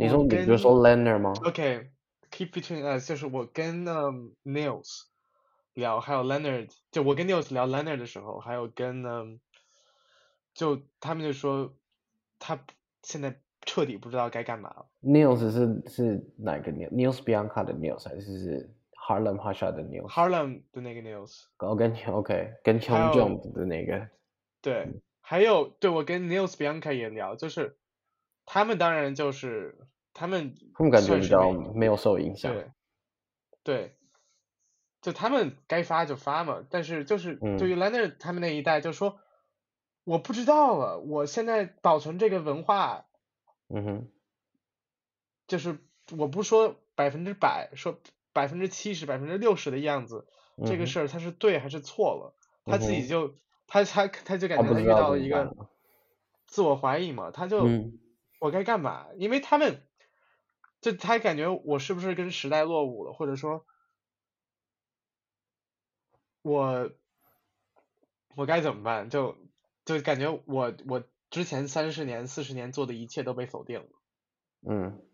[0.01, 5.03] 你说，你比如说 Lennart 吗？OK，Keep、okay, between us，就是我跟、um, Nils。
[5.73, 9.39] 聊还有 Leonard，就我跟 Nils 聊 Leonard 的时候，还有跟嗯，
[10.53, 11.73] 就他们就说
[12.39, 12.59] 他
[13.03, 14.85] 现在彻底不知道该干嘛了。
[15.01, 18.75] Nils 是是哪个 Nils？Nils Bianca 的 Nils 还是是
[19.07, 21.43] Harlem Hasha 的 Nils？Harlem 的那个 Nils。
[21.59, 24.09] 哦，跟 OK，跟 Hyun Jung 的那个。
[24.61, 24.89] 对，
[25.21, 27.77] 还有对我跟 Nils Bianca 也聊，就是
[28.53, 29.77] 他们当然就是
[30.13, 30.57] 他们。
[30.73, 32.53] 他们感觉比较没有受影响。
[32.53, 32.71] 对。
[33.63, 33.95] 对。
[35.01, 39.19] 就他们该发就发嘛，但是就是对于 Leonard 他们那一代，就说、嗯、
[40.03, 43.05] 我不知道了，我现在保存这个文化，
[43.69, 44.07] 嗯哼，
[45.47, 45.79] 就是
[46.17, 47.99] 我不说百分之百，说
[48.33, 50.27] 百分之七十、百分之六十的样子，
[50.57, 52.35] 嗯、这个事儿他是对还是错了，
[52.65, 53.35] 他自己就、嗯、
[53.65, 55.55] 他他他就感觉他遇到了一个
[56.45, 57.97] 自我怀疑嘛，他就、嗯、
[58.41, 59.05] 我该干嘛？
[59.17, 59.83] 因为他们
[60.81, 63.67] 就他感觉我是不是跟时代落伍了，或者说。
[66.43, 66.89] 我
[68.35, 69.11] 我该怎么办？
[69.11, 69.37] 就
[69.85, 73.89] 就感觉我我之前三十年四十年做的一切都被否定了。
[74.67, 75.05] 嗯，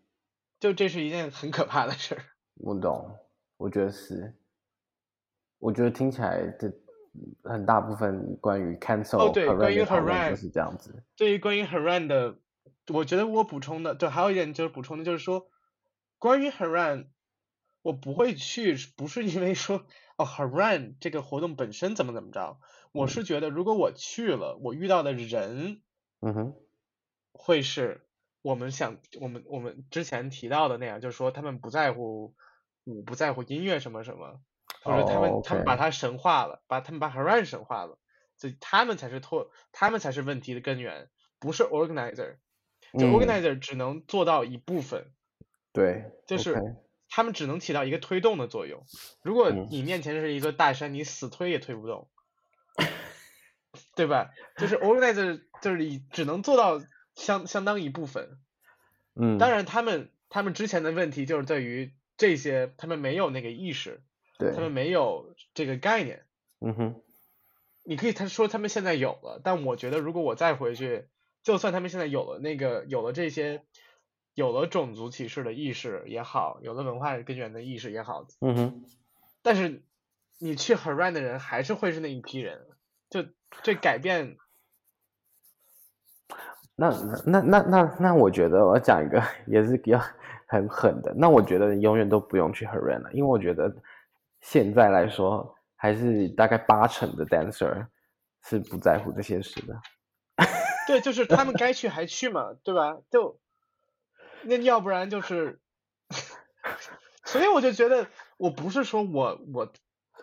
[0.58, 2.24] 就这是一件很可怕的事儿。
[2.54, 3.14] 我懂，
[3.58, 4.34] 我觉得是。
[5.58, 6.72] 我觉得听起来这
[7.44, 11.04] 很大部分关于 cancel 哦，对，关于 Haran 就是这样子。
[11.14, 12.38] 对于关于 Haran 的，
[12.88, 15.48] 我觉得我补充的，对，还有一点就是补充的就是说，
[16.18, 17.08] 关于 Haran，
[17.82, 19.84] 我不会去，不是因为说。
[20.18, 22.58] 哦，Haran 这个活动本身怎么怎么着？
[22.90, 25.80] 我是觉得如果我去了，我遇到的人，
[26.18, 26.54] 嗯哼，
[27.30, 28.04] 会是
[28.42, 32.34] 我们想我们我们之前提到的那样，就是说他们不在乎
[32.82, 34.40] 舞，不在乎音乐什么什么，
[34.82, 35.46] 或者他们、oh.
[35.46, 37.96] 他们把它神化了，把他们把 Haran 神化了，
[38.36, 42.38] 所以他们才是错，他们才是问题的根源，不是 organizer，
[42.94, 45.12] 就 organizer 只能做到一部分，嗯、
[45.72, 46.54] 对，就是。
[47.10, 48.84] 他们只能起到一个推动的作用。
[49.22, 52.10] 如果你面前是一个大山，你死推也推不动，
[53.96, 54.30] 对吧？
[54.58, 56.82] 就是 organizer 就是以只能做到
[57.14, 58.38] 相相当一部分。
[59.18, 59.38] 嗯。
[59.38, 64.02] 当然，他们他们之前的问题就是在于这些，他们没有那个意识，
[64.38, 66.26] 对，他们没有这个概念。
[66.60, 67.02] 嗯哼。
[67.84, 71.08] 你可以他说他们现在有了，但我觉得如果我再回去，
[71.42, 73.62] 就算他们现在有了那个有了这些。
[74.34, 78.84] 有了种族歧视的意识也好，有了文化根源的意识也好，嗯哼，
[79.42, 79.82] 但是
[80.38, 82.64] 你去 Haran 的人还是会是那一批人，
[83.10, 83.24] 就
[83.64, 84.36] 这改变。
[86.76, 86.90] 那
[87.26, 90.00] 那那那那，我觉得我要讲一个也是比较
[90.46, 91.12] 很狠的。
[91.16, 93.74] 那我觉得永远都不用去 Haran 了，因为我觉得
[94.40, 97.84] 现在来说，还是大概八成的 dancer
[98.44, 99.74] 是不在乎这些事的。
[100.88, 102.98] 对，就是他们该去还去嘛，对吧？
[103.10, 103.38] 就。
[104.44, 105.58] 那要不然就是，
[107.26, 109.72] 所以我就觉得，我不是说我我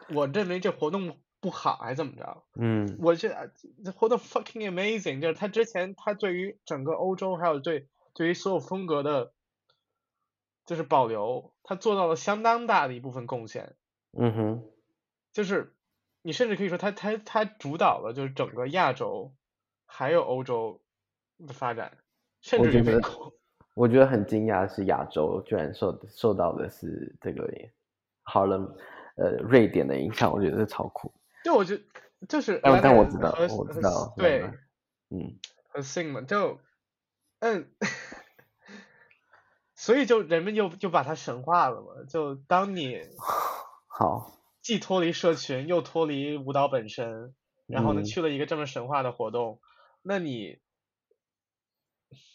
[0.07, 3.51] 我认为这活动不好还是怎么着，嗯，我这
[3.83, 9.33] 这活动 fucking amazing，就是他之前他对于整个欧洲还有对对于所有风格的，
[10.65, 13.75] 就是保留，他做到了相当大的一部分贡献，
[14.17, 14.63] 嗯哼，
[15.33, 15.75] 就是
[16.21, 19.35] 你甚至可以说他他他主导了就是整个亚洲
[19.97, 20.81] 还有欧洲
[21.47, 21.97] 的发展，
[22.41, 23.33] 甚至于美国。
[23.75, 27.49] 我觉得很惊讶的是，亚洲居然受受到的是这个
[28.25, 28.75] Harlem
[29.15, 31.13] 呃瑞典的影响，我觉得是超酷。
[31.45, 31.83] 就，我觉得
[32.27, 34.41] 就是，但但我知道，我知道，对，
[35.09, 35.39] 嗯，
[35.69, 36.59] 很 sing 嘛，就
[37.39, 37.69] 嗯，
[39.75, 42.99] 所以就人们就就把它神化了嘛，就当你
[43.87, 47.33] 好既脱离社群又脱离舞蹈本身，
[47.67, 49.59] 然后呢去了一个这么神话的活动，嗯、
[50.05, 50.59] 那你。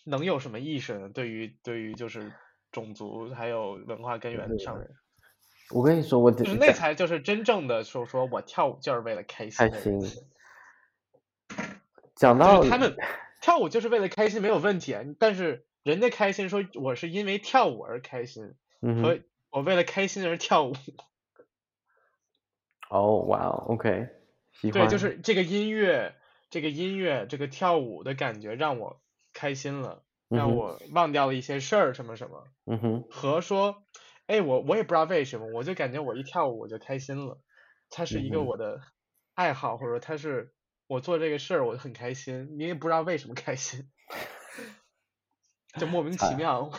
[0.04, 1.08] 能有什么意识呢？
[1.08, 2.32] 对于对于就是
[2.72, 4.88] 种族还有文化根源上面，
[5.70, 9.70] 我跟你说，我就是那才就是真正的说说我跳舞就是为了开心。
[9.70, 10.00] 开心。
[12.16, 12.96] 讲到他们
[13.40, 20.74] 跳舞就是为了开心没有问题啊，但是人家开心说我是因为跳舞而开心，嗯，和我为了开心而跳舞。
[22.90, 24.08] 哦，哇哦，OK，
[24.60, 26.16] 对，就是这个音乐。
[26.50, 29.00] 这个音乐这个跳舞的感觉让我
[29.32, 32.44] 开心了，让我忘掉了一些事儿什么什么。
[32.66, 33.04] 嗯哼。
[33.10, 33.84] 和说，
[34.26, 37.40] 哎，我我也不知道为什么，我就感觉我一跳舞我就开心了，
[37.88, 38.80] 它是一个我的
[39.34, 40.52] 爱好，或者说它是
[40.86, 43.88] 我做这个事儿我就很开心，你也不知道为什么开心，
[45.78, 46.70] 就莫名其妙。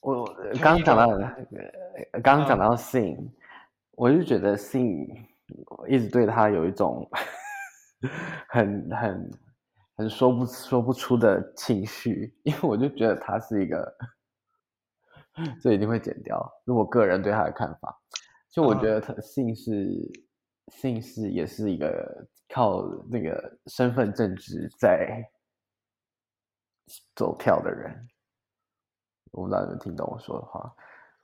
[0.00, 0.24] 我
[0.62, 1.06] 刚讲到，
[2.22, 3.30] 刚刚讲到 Sing，
[3.92, 5.26] 我就觉得 Sing
[5.88, 7.10] 一直对他有一种
[8.48, 9.30] 很很
[9.96, 13.96] 很说不说不出的情绪，因为我就觉得他是一个，
[15.62, 16.38] 这一定会剪掉。
[16.64, 17.98] 是我个人对他的看法，
[18.50, 19.72] 就我觉得他 Sing 是
[20.72, 25.22] Sing 是也是一个靠那个身份政治在
[27.14, 28.08] 走跳的人。
[29.32, 30.74] 我不知道你们听懂我说的话，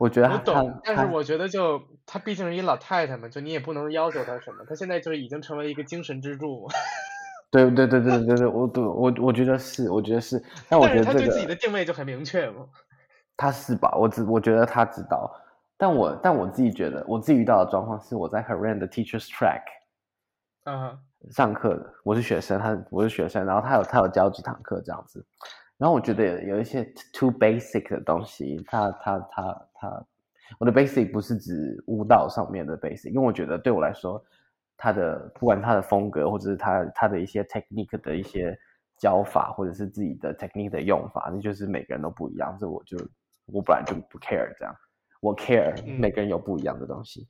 [0.03, 6.67] 我觉得，我懂，但是我觉得就她毕竟是一老太太嘛，就你也不能要求她什么，她现在就是已经成为一个精神支柱。
[7.53, 12.67] 对对对对对对，我对我我觉得是，我觉得是，但我觉得、这个、他对自己的定位就很明确嘛。
[13.37, 13.95] 他是吧？
[13.97, 15.33] 我只我觉得他知道，
[15.77, 19.63] 但我但我自己觉得，我自己遇到的状况是我在 Haran 的 Teachers Track，
[20.65, 20.99] 嗯、
[21.31, 25.25] uh 上课的，我是学生，他我是学生，然后他有他有教几堂课这样子。
[25.83, 30.07] 然后我觉得有一些 too basic 的东西，他他他他，
[30.61, 34.25] 我的 basic 不是指舞蹈上面的 basic，因为我觉得对我来说，
[34.77, 38.57] 他的不管他的风格，或者是他他的一些 technique 的一些
[38.97, 42.57] 教法，或者是自己的 technique 的用法，那就是每个人都不一样。
[42.61, 42.97] 这我就
[43.47, 44.73] 我本来就不 care 这样，
[45.21, 47.27] 我 care 每个人有不一样的东西，嗯、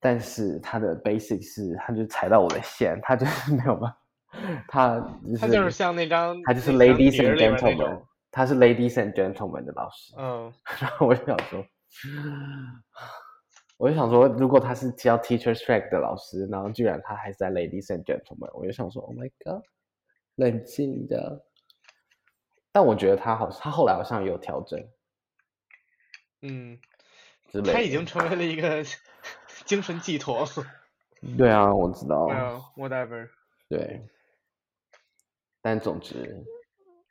[0.00, 3.98] 但是他的 basic 是，他就踩到我的线，他就是没有办法。
[4.68, 10.14] 他、就是、他就是像那张，他就是 ladies and gentlemen，他是 ladies and gentlemen 的老师。
[10.16, 11.66] 嗯， 然后我就想说，
[13.76, 19.62] 我就想说，如果他是教 teachers track 的老师，然后居然他还是在 ladies and gentlemen，我就想说，Oh my god，
[20.36, 21.44] 冷静的。
[22.72, 24.84] 但我觉得他好，他后来好像有调整。
[26.42, 26.78] 嗯，
[27.72, 28.84] 他已经成为了一个
[29.64, 30.44] 精神寄托。
[31.38, 32.26] 对啊，我知道。
[32.26, 33.28] 嗯、uh,，whatever。
[33.68, 34.04] 对。
[35.64, 36.44] 但总之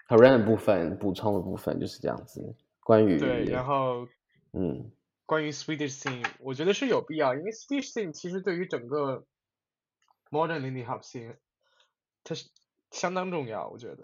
[0.08, 2.56] ，Haran 的部分补充的部分就是这样子。
[2.82, 4.08] 关于对，然后
[4.51, 4.91] 嗯，
[5.26, 9.26] 关于 Swedish scene，我觉得是有必要，因为 Swedish scene 其实对于整个
[10.30, 11.34] Modern Lindy Hop scene，
[12.24, 12.47] 它是
[12.91, 14.04] 相当重要，我觉得。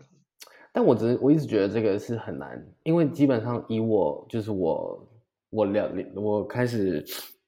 [0.73, 5.07] 但我只我一直觉得这个是很难，因为基本上以我就是我
[5.51, 7.05] 我了我开始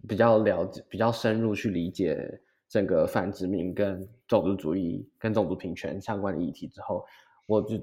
[0.08, 2.39] 比较了解比较深入去理解。
[2.72, 7.05] 整个反殖民跟种族主义跟种族平权相关的议题之后，
[7.45, 7.76] 我就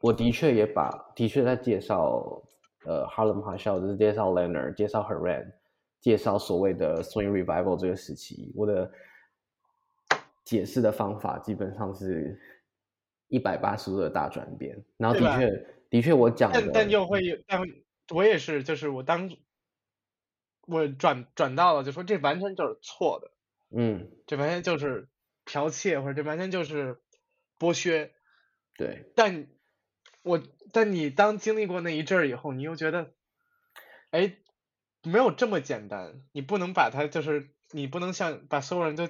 [0.00, 2.42] 我的确也把的确在介绍
[2.84, 5.48] 呃 Harlem 华校，就是介绍 Leonard，介绍 Haran，
[6.00, 8.90] 介绍所谓的 Swing Revival 这个时期，我的
[10.42, 12.36] 解释的方法基本上是
[13.28, 14.76] 一百八十度的大转变。
[14.96, 17.62] 然后的确的确我讲的，但但又会有，但
[18.12, 19.30] 我也是，就是我当
[20.66, 23.30] 我转转到了，就说这完全就是错的。
[23.70, 25.08] 嗯，这完全就是
[25.46, 27.00] 剽窃，或者这完全就是
[27.58, 28.12] 剥削。
[28.76, 29.46] 对，但
[30.22, 30.42] 我
[30.72, 33.12] 但你当经历过那一阵儿以后，你又觉得，
[34.10, 34.36] 哎，
[35.02, 36.22] 没有这么简单。
[36.32, 39.08] 你不能把它就是，你不能像把所有人都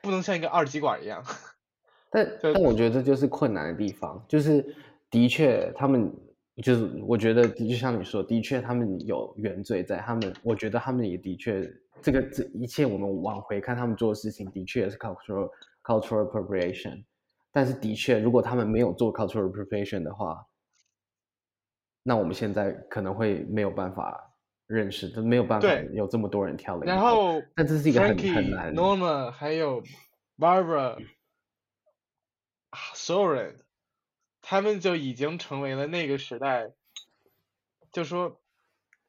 [0.00, 1.24] 不能像一个二极管一样。
[2.10, 4.74] 但但我觉得这就是困难的地方，就是
[5.10, 6.14] 的确他们
[6.62, 11.70] 就是我觉得就像你说，的确他们有原罪在，他们我觉得他们也的确。
[12.00, 15.50] 这个这一切，我们往回看，他们做的事情的确也是 cultural
[15.82, 17.02] cultural appropriation。
[17.50, 20.46] 但是的确，如果他们没有做 cultural appropriation 的话，
[22.04, 24.32] 那我们现在可能会没有办法
[24.68, 26.86] 认识，就没有办法有这么多人跳了。
[26.86, 28.72] 然后，但这是一个很很难。
[28.72, 29.82] Norma 还有
[30.38, 30.96] Barbara，
[32.94, 33.58] 所有人，
[34.42, 36.72] 他们就已经成为了那个时代，
[37.92, 38.40] 就说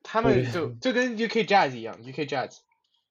[0.03, 2.59] 他们就 就跟 UK Jazz 一样，UK Jazz。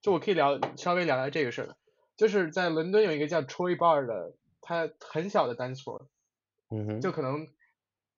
[0.01, 1.75] 就我可以聊稍微聊聊这个事儿，
[2.15, 5.83] 就是在伦敦有一个叫 Troy Bar 的，它很小的 dance
[6.69, 7.49] 嗯哼，就可能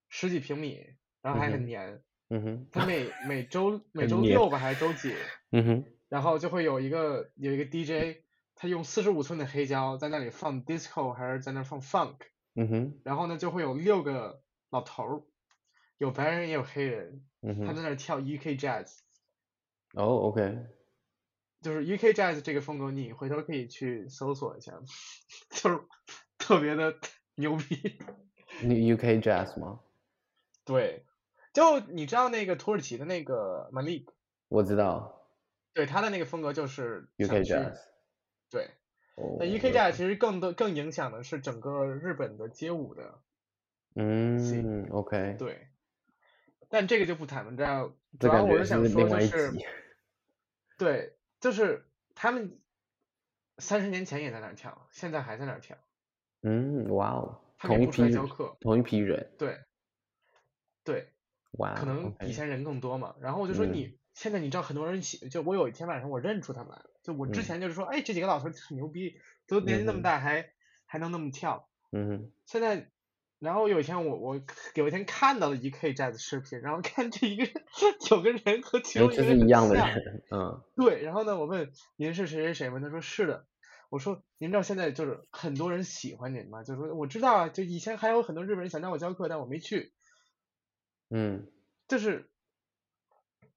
[0.08, 0.86] 十几平米，
[1.24, 5.16] 然后还很黏，嗯哼，它每每周 每周六吧还是周几，
[5.52, 8.22] 嗯哼，然后就会有一个有一个 DJ，
[8.54, 12.18] 他用四十五寸的黑胶在那里放 disco 还是在那放 funk，
[12.56, 15.24] 嗯哼，然后呢就会有六个老头儿，
[15.97, 18.97] 有白人也有黑人，嗯哼，他在那儿跳 UK Jazz，
[19.93, 20.66] 哦，OK。
[21.62, 24.74] 就是 UK Jazz 这个风格，你回头可以去搜索一下，
[25.52, 25.80] 就是
[26.38, 26.97] 特别的
[27.36, 27.99] 牛逼。
[28.64, 29.80] 你 UK Jazz 吗？
[30.66, 31.06] 对，
[31.54, 34.08] 就你知道那个土耳其的那个 Malik？
[34.47, 35.22] 我知道。
[35.74, 37.78] 对，他的那个风格就是 UK Jazz。
[38.49, 38.72] 对，
[39.16, 43.20] 那 UKJAZ 其实更多更影响的是整个日本的街舞的。
[43.95, 45.36] 嗯，OK。
[45.38, 45.68] 对。
[46.70, 47.93] 但这个就不谈了，这样。
[48.20, 49.51] 主要我是想说就是。
[50.78, 51.86] 对，就是
[52.16, 52.59] 他们
[53.57, 55.78] 三十年前也在那儿跳，现在还在那儿跳。
[56.41, 57.41] 嗯，哇哦。
[57.59, 59.36] 同一批教课，同一批人。
[59.38, 59.59] 对。
[60.84, 61.14] 对。
[61.59, 61.76] 哇。
[61.76, 63.99] 可能以前人更多嘛，然后我就说你。
[64.14, 70.49] 现在你知道很多人喜，就我有一天晚上我认出他们来了，就我之前就是说，嗯、哎，这几个老头很牛逼，都年纪那么大还、嗯、
[70.86, 71.70] 还能那么跳。
[71.91, 72.32] 嗯。
[72.45, 72.91] 现在，
[73.39, 74.41] 然后有一天我我
[74.76, 77.62] 有一天看到了 UKJAZ 的视频，然后看这一个
[78.09, 80.62] 有个人和其中一个人是一样的人，嗯。
[80.76, 82.80] 对，然后呢，我问您是谁谁谁吗？
[82.80, 83.45] 他说是的。
[83.89, 86.64] 我说您知道现在就是很多人喜欢您吗？
[86.64, 89.93] 就是说我知道啊，就以前还有很多日本人想让我教课，但我没去。
[91.09, 91.47] 嗯。
[91.88, 92.28] 就是。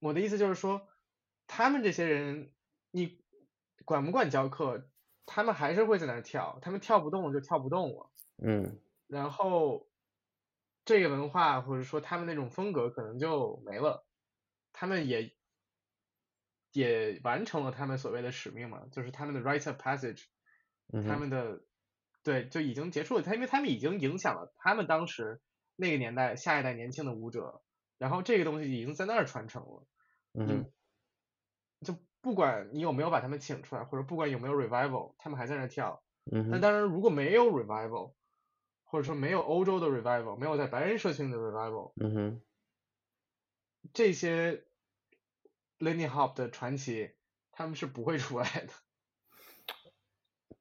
[0.04, 0.86] 我的意思就是说，
[1.46, 2.52] 他们这些人，
[2.90, 3.24] 你
[3.86, 4.86] 管不管教课，
[5.24, 8.10] 他们还是会在那儿跳，他们跳不动就跳不动了。
[8.36, 8.78] 嗯。
[9.06, 9.88] 然后，
[10.84, 14.06] 这个文化或者说他们那种风格可能就没了，
[14.74, 15.34] 他们也
[16.72, 20.24] 也完成了他们所谓的使命嘛，就是他们的 rites of passage，
[20.92, 21.06] 嗯。
[21.08, 21.62] 他们的
[22.22, 25.40] 对就已经结束了，他因为他们已经影响了他们当时
[25.76, 27.62] 那个年代下一代年轻的舞者，
[27.96, 29.86] 然后这个东西已经在那儿传承了。
[30.34, 30.70] 嗯，
[31.80, 36.02] 就不管你有没有把他们请出来，或者不管有没有 revival，他们还在那跳。
[36.30, 38.14] 嗯，但当然，如果没有 revival，
[38.82, 42.42] 或者说没有欧洲的 revival，没有在白人社群的 revival，嗯哼，
[43.92, 44.64] 这些
[45.78, 47.12] Lindy Hop 的传奇，
[47.52, 48.72] 他们是不会出来的。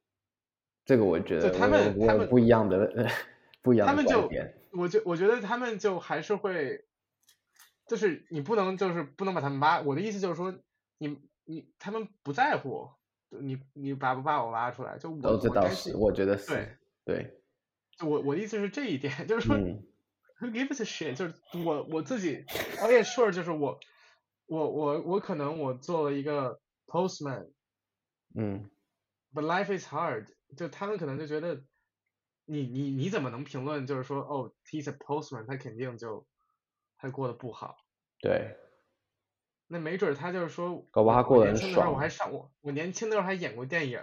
[0.85, 3.09] 这个我觉得，他们他们不一样的
[3.63, 4.15] 不一样的观点。
[4.15, 6.85] 他们就，我就我觉得他们就还是会。
[7.87, 9.81] 就是你不能，就是不能把他们挖。
[9.81, 10.57] 我的意思就是说，
[10.97, 12.89] 你你他们不在乎，
[13.29, 16.47] 你你把不把我挖出来，就我我这倒是，我觉得是。
[16.47, 17.39] 对对。
[18.07, 19.85] 我我的意思是这一点， 就是说、嗯、
[20.39, 21.15] ，Who gives a shit？
[21.15, 22.45] 就是我我自己
[22.81, 23.79] ，Oh yeah sure，就是我
[24.47, 27.51] 我我我可能我做了一个 postman，
[28.33, 28.69] 嗯
[29.33, 30.27] ，But life is hard，
[30.57, 31.63] 就他们可能就觉得
[32.45, 33.85] 你你你怎么能评论？
[33.85, 36.25] 就是说，哦，he's a postman，他肯定就。
[37.03, 37.75] 他过得不好，
[38.21, 38.55] 对，
[39.67, 41.69] 那没准他就是说，搞不好他过得很爽。
[41.69, 44.01] 年轻的时候我还上我我年轻的时候还演过电影，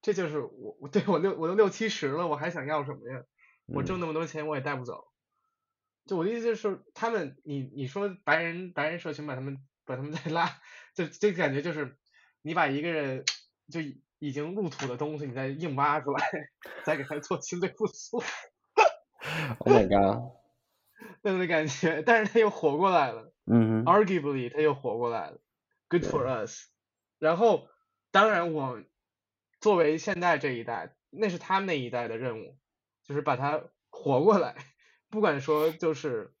[0.00, 3.22] 这就是我我对我六我都六七十了，我还想要什么呀？
[3.66, 5.04] 我挣那么多钱我也带不走。
[6.06, 10.50] 嗯、就我的意思就是，他们你你说白人白人社群把他们把他们再拉，
[10.94, 11.98] 就这感觉就是
[12.40, 13.26] 你把一个人
[13.70, 13.80] 就
[14.18, 16.26] 已经入土的东西，你再硬挖出来，
[16.86, 18.22] 再给他做清肺复苏。
[19.58, 20.32] Oh my god！
[21.22, 23.32] 那种感觉，但是他又活过来了。
[23.46, 23.84] 嗯哼。
[23.84, 25.38] Arguably，他又活过来了。
[25.88, 26.68] Good for us。
[27.18, 27.68] 然后，
[28.10, 28.82] 当然我
[29.60, 32.58] 作为现在这一代，那是他们那一代的任务，
[33.02, 34.56] 就是把他活过来。
[35.10, 36.34] 不管说就是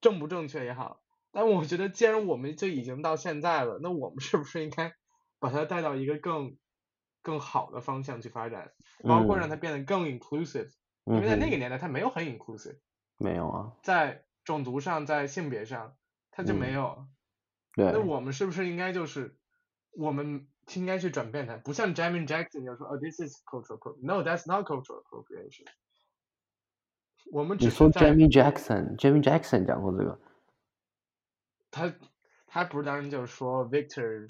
[0.00, 4.94] 正不正确也好，但我觉得既然我们就已经到现在了，那我们是不是应该
[5.38, 6.56] 把他带到一个更
[7.22, 8.72] 更好的方向去发展，
[9.02, 10.70] 包括让他变得更 inclusive，
[11.06, 11.16] 嗯。
[11.16, 12.78] 因为在那个年代，他没有很 inclusive。
[13.16, 15.96] 没有啊，在种族上，在性别上，
[16.30, 16.96] 他就没有。
[16.98, 17.08] 嗯、
[17.74, 17.92] 对。
[17.92, 19.38] 那我们是不是应该就是，
[19.92, 21.56] 我们应该去转变它？
[21.58, 25.66] 不像 Jamin Jackson 就说，哦、oh,，this is cultural appropriation，no，that's not cultural appropriation。
[27.32, 30.20] 我们只说 Jamin Jackson，Jamin Jackson 讲过这个。
[31.70, 31.94] 他
[32.46, 34.28] 他不是当时就是说 Victor，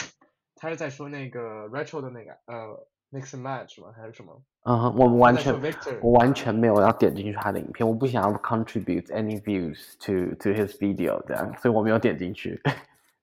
[0.54, 2.88] 他是在说那个 Retro 的那个呃。
[3.14, 3.92] Mix and match 吗？
[3.96, 4.42] 还是什么？
[4.64, 5.54] 嗯哼，我们完全，
[6.00, 12.60] 我完全没有要点进去他的影片，我不想要 contribute any views to to his video 这样，所以我没有点进去。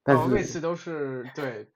[0.03, 1.67] 但是、哦、每次都是对。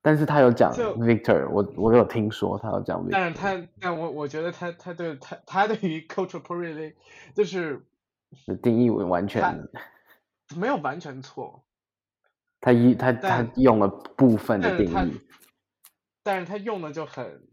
[0.00, 3.10] 但是他有讲 Victor，我我有听说他有讲 Victor。
[3.12, 6.94] 但是他，但我我觉得他他对他他对于 cultural appropriation
[7.34, 7.84] 就是
[8.62, 9.68] 定义为完全
[10.56, 11.64] 没有完全错。
[12.60, 15.20] 他一他他用了部分的定义。
[16.24, 17.46] 但是他用的就很，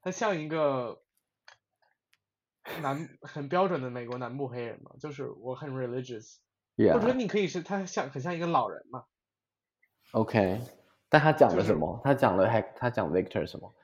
[0.00, 1.02] 他像一个
[2.80, 6.92] 南很标准的美国南部黑人嘛，就是我很 religious，yeah.
[6.92, 9.06] 或者你可以是他像很像一个老人嘛。
[10.12, 10.60] OK，
[11.08, 11.96] 但他讲了什么？
[11.96, 13.74] 就是、他讲了还他讲 Victor 什么？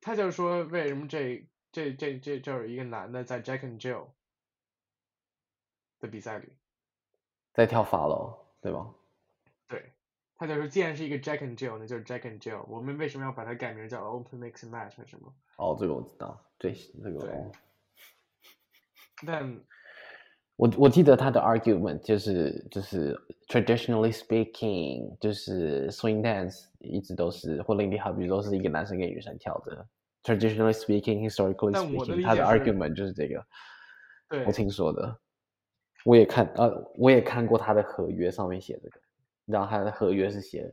[0.00, 4.08] 他就是说为什么这这这这这有一个男的在 Jack and Jill
[5.98, 6.56] 的比赛里
[7.52, 8.94] 在跳 follow 对吗？
[9.68, 9.92] 对。
[10.38, 12.64] 他就说，既然是一个 Jack and Jill，那就是 Jack and Jill。
[12.68, 14.92] 我们为什么要把它改名叫 Open Mix Match？
[14.98, 15.32] 为什么？
[15.56, 17.20] 哦，这个我知道，对，这个。
[17.20, 17.30] 对。
[19.26, 19.60] 但
[20.56, 23.14] 我我记得他的 argument 就是就是
[23.48, 29.86] traditionally speaking，就是 swing dance 一直都是或 Lindy Hop 一直都是一个男生跟女生跳的。
[30.22, 33.46] traditionally speaking, historically speaking，他的 argument 就是这个。
[34.28, 35.18] 对，我听说的，
[36.04, 39.00] 我也看呃，我也看过他的合约上面写这个，
[39.46, 40.70] 然后他的合约是写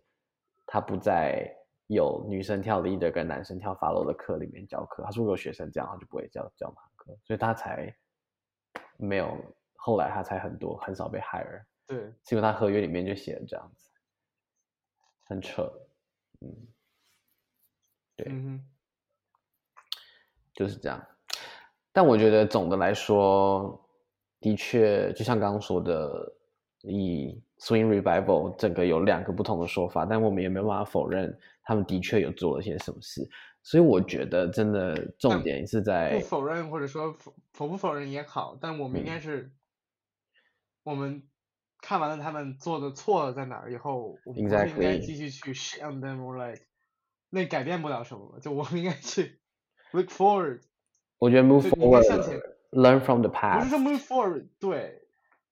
[0.65, 1.49] 他不在
[1.88, 5.01] 有女生跳 leader 跟男生跳 follow 的课里面教课。
[5.03, 7.95] 他说如果有学生这样，他就不会教教马克，所以他才
[8.97, 9.38] 没有。
[9.86, 13.89] 后来他才很多很少被 hire，对，是因为他合约里面就写了这样子，
[15.26, 15.69] 很扯，
[16.39, 16.67] 嗯，
[18.15, 18.65] 对，嗯，
[20.53, 21.05] 就是这样。
[21.91, 23.78] 但我觉得总的来说，
[24.39, 26.34] 的确就像刚刚说的，
[26.84, 33.28] 以 Swing Revival 整个有两个不同的说法，但我们也没办法否认他们的确有做了些什么事。
[33.61, 39.38] 所以我觉得真的重点是在不否认或者说否否不否认也好，但我们应该是。
[39.41, 39.51] 嗯
[40.84, 41.24] 我们
[41.80, 46.66] 看完了他们做的错了在哪儿以后，我们应该继续去 shit on them or like，
[47.30, 49.39] 那改变不了什么，就我们应该去
[49.93, 50.59] look forward。
[51.20, 53.59] 我觉得 move forward，learn from the past。
[53.59, 55.03] 不是说 move forward，对，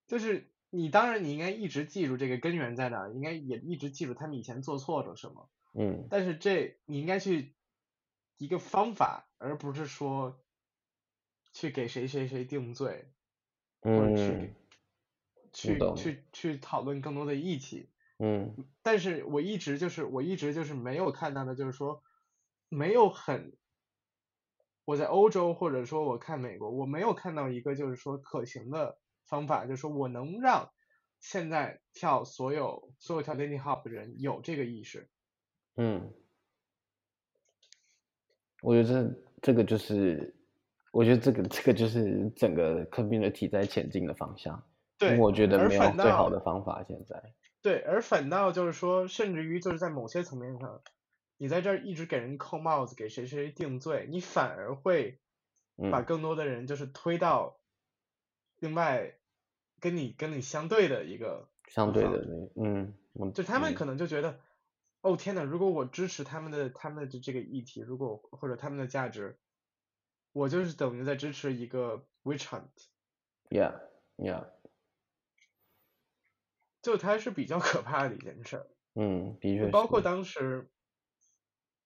[0.06, 5.50] 就是你当然你应该一直记住这个根源在哪儿，应该也一直记住他们以前做错了什么。
[5.74, 6.06] 嗯。
[6.10, 7.54] 但是这你应该去
[8.38, 10.42] 一个方法，而不是说
[11.52, 13.12] 去给谁谁谁定罪，
[13.82, 13.98] 嗯。
[13.98, 14.54] 或者去
[15.52, 22.02] 去去去讨论更多的议题，嗯，但是我一直就是我一直就是没有看到的，就是说
[22.70, 23.54] 没有很，
[24.86, 30.70] 我在欧洲或者说我看美国，我没有看到一个就是说可行的方法，就是说我能让
[31.20, 35.08] 现在跳所有所有跳 Lindy Hop 的人有这个意识，
[35.76, 36.12] 嗯，
[38.60, 40.34] 我觉得这这个就是，
[40.90, 44.62] 我觉得这个这个就是整个 community 在前进的方向。
[44.98, 46.84] 对，我觉得没有最好的方法。
[46.86, 50.80] 现在，对，而反倒就是说，甚至于就是在某些层面上，
[51.38, 55.18] 你在这儿一直给人扣帽子，给谁谁定罪，你反而会
[55.90, 57.58] 把更多的人就是推到
[58.62, 59.18] 另外
[59.80, 64.40] 跟你跟你相对的一个相对的那嗯，就他们可能就觉得，嗯、
[65.00, 69.36] 哦天呐，如果我支持他们的他们的这个议题，如果或者他们的价值，
[70.30, 72.70] 我就是等于在支持一个 witch hunt。
[73.50, 73.80] Yeah,
[74.16, 74.46] yeah.
[76.82, 80.70] 就它是比较 可怕的一件事儿，嗯，的确，包括当时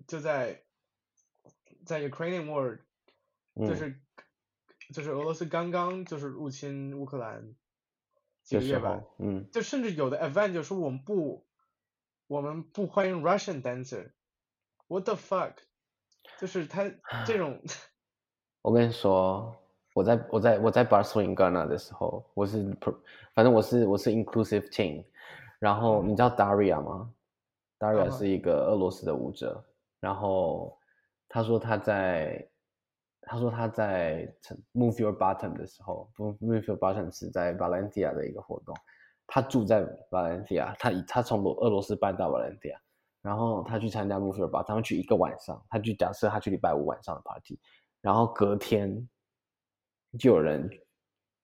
[0.07, 0.63] 就在
[1.87, 2.81] 在 Ukrainian War，
[3.55, 4.03] 就是、嗯、
[4.93, 7.55] 就是俄罗斯刚刚就是入侵乌克兰
[8.43, 11.47] 几个月吧，嗯，就甚至有的 event 就说我们不
[12.27, 15.55] 我们不欢迎 Russian dancer，what the fuck，
[16.39, 16.91] 就是他
[17.25, 17.61] 这种，
[18.63, 19.57] 我跟你说。
[19.97, 22.63] 我在我在我在 Barcelona 的时候，我是
[23.33, 25.03] 反正我是我是 inclusive team，
[25.59, 27.11] 然后你知道 Daria 吗
[27.79, 29.65] ？Daria 是一个俄罗斯的舞者，
[29.99, 30.79] 然后
[31.31, 32.47] 他说他在
[33.27, 34.33] 他说他在
[34.73, 38.75] Move Your Bottom 的时候，Move Your Bottom 是在 Valencia 的一个活动，
[39.27, 42.79] 他住在 Valencia，他他从俄罗斯搬到 Valencia，
[43.21, 47.59] 然后他去参加 Move Your Bottom，他们去一个晚上，他就假设他去礼拜五晚上的 party，
[48.01, 49.07] 然后隔天。
[50.19, 50.71] 就有人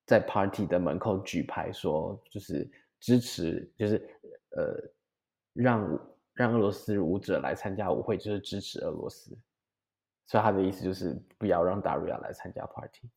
[0.06, 2.70] 在 party 的门口举牌说，就是
[3.00, 3.96] 支持，就是
[4.56, 4.90] 呃，
[5.52, 6.00] 让
[6.32, 9.36] 让俄罗斯舞者来参加舞会，就是支持俄罗斯。
[10.32, 13.10] 所以他的意思就是不要让 Daria 来参加 party，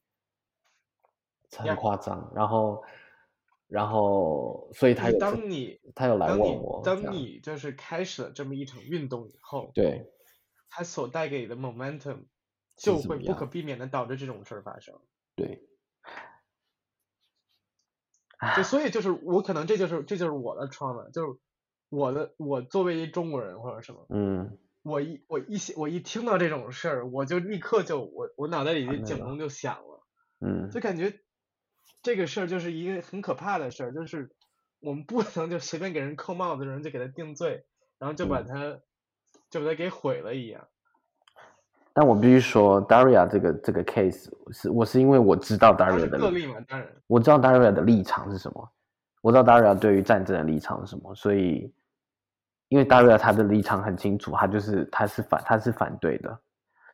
[1.49, 2.29] 很夸张。
[2.35, 2.83] 然后，
[3.67, 10.11] 然后，所以他有当你他有来问我，当你，当你就是开始了这么一场运动以后，对，
[10.69, 12.25] 他所带给的 momentum
[12.75, 14.99] 就会不可避免的导致这种事儿发生。
[15.37, 15.69] 对，
[18.57, 21.39] 就所以就是我可能这就是这就是我的 trauma，就是
[21.87, 30.03] 我的我作为一中国人或者什么，嗯，我一我一我一听到这种事儿，我就立刻就我我脑袋里的警钟就响了，
[30.41, 31.11] 嗯，就感觉
[32.03, 34.29] 这个事儿就是一个很可怕的事儿，就是
[34.79, 37.65] 我们不能就随便给人扣帽子的人就给他定罪，
[37.97, 38.81] 然后就把他、嗯、
[39.49, 40.67] 就把他给毁了一样。
[41.91, 46.19] 但我必须说，Daria 这个这个 case 是我是因为我知道 Daria 的，
[47.07, 48.69] 我知道 Daria 的立场是什么，
[49.21, 51.73] 我知道 Daria 对于战争的立场是什么，所以
[52.69, 56.39] 因为 Daria 他的立场很清楚，他就是他是反他是反对的，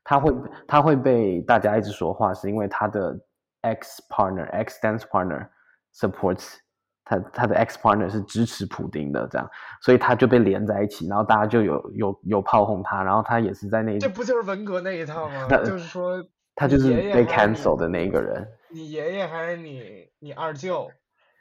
[0.04, 0.34] 他会
[0.68, 3.14] 他会被大家一直说话，是因为他的
[3.62, 5.48] ex partner ex dance partner
[5.94, 6.58] supports。
[7.04, 9.50] 他他的 ex partner 是支持普丁的，这样，
[9.82, 15.48] 所以他就被连在一起，然后大家就有有有炮轰他，然后他也是在那，这不就是文革那一套吗？
[15.66, 16.24] 就是说，
[16.56, 20.90] 他就是被 cancel 的那一个人，你爷爷还是你你二舅，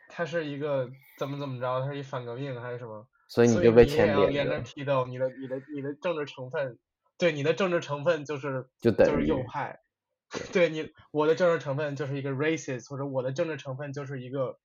[0.08, 3.06] 他是一个怎么怎么着，他是一反革命还是什么？
[3.30, 4.26] 所以你就被牵连了。
[4.26, 6.78] 连着批斗你的你的你的政治成分，
[7.16, 9.80] 对你的政治成分就是就是右派，
[10.52, 14.58] 对你我的政治成分就是一个 racist，或者我的政治成分就是一个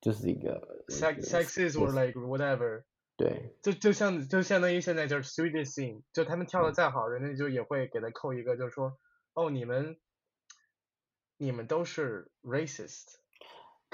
[0.00, 2.84] 就是一个 sex sexist or like whatever。
[3.16, 8.98] 对，就就像就相当于现在就是 Swedish scene，就他们跳的再好，人家就也会给他扣一个，就是说，
[9.34, 9.98] 哦，你们，
[11.36, 13.21] 你们都是 racist。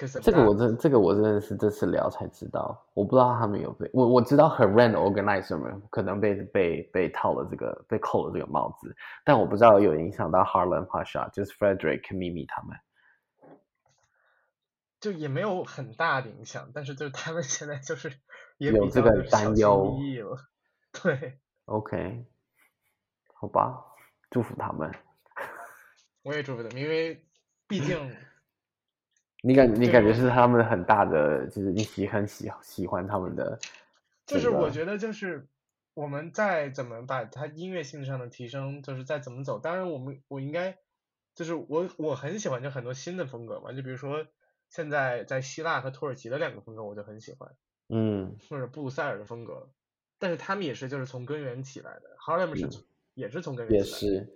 [0.07, 8.95] 这个我真这个我真的是这次聊才知道，我不知道他们有被我我知道 Herren organizer 们可能被被被套了这个被扣了这个帽子，
[9.25, 12.79] 但我不知道有影响到 Harlan Pasha，就是 Frederick Mimi 他们。
[15.01, 18.13] 就也没有很大的影响，但是就是他们现在就是
[18.59, 19.97] 也有这个担忧，
[20.93, 22.25] 对，OK，
[23.35, 23.85] 好吧，
[24.31, 24.93] 祝福他们。
[26.23, 27.25] 我也祝福他们，因为
[27.69, 28.17] 毕竟
[29.43, 33.59] 你感你感觉是他们很大的，就是你喜很喜喜欢他们的，
[34.27, 35.47] 就是我觉得就是
[35.95, 40.79] 我们再怎么把它音乐性上的提升，就是再怎么走，当然我们我应该
[41.35, 44.27] 就是我我很喜欢就很多新的风格嘛，就比如说。
[44.71, 47.57] 现在在希腊和土耳其的两个风格我就很喜欢，
[47.89, 49.71] 嗯，或者布鲁塞尔的风格，
[50.19, 52.85] 但是他们也是就是从根源起来的，Harlem 是
[53.15, 54.33] 也是从根源起来的，也是，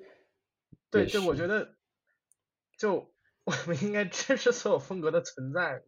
[0.90, 1.74] 对，就我觉得，
[2.78, 3.11] 就
[3.44, 5.82] 我们应该支持所有风格的存在，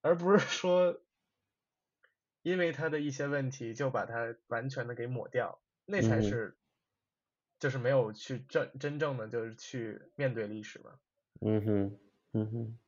[0.00, 1.00] 而不是说
[2.42, 6.56] 因为他的一些问题就把它完全的给抹掉，那才是，嗯、
[7.58, 10.98] 就是没有去真真正的就是去面对历史嘛，
[11.40, 11.98] 嗯哼。
[12.32, 12.78] 嗯哼，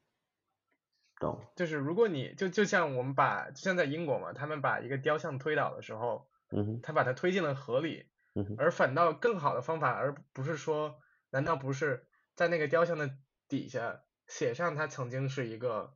[1.19, 1.45] 懂。
[1.57, 11.01] 就是如果你就就像我们把，就像在英国嘛，他们把一个雕像推倒的时候，嗯哼，他把它推进了河里，嗯哼，而反倒更好的方法，而不是说，
[11.31, 13.11] 难道不是在那个雕像的
[13.49, 15.95] 底下写上他曾经是一个，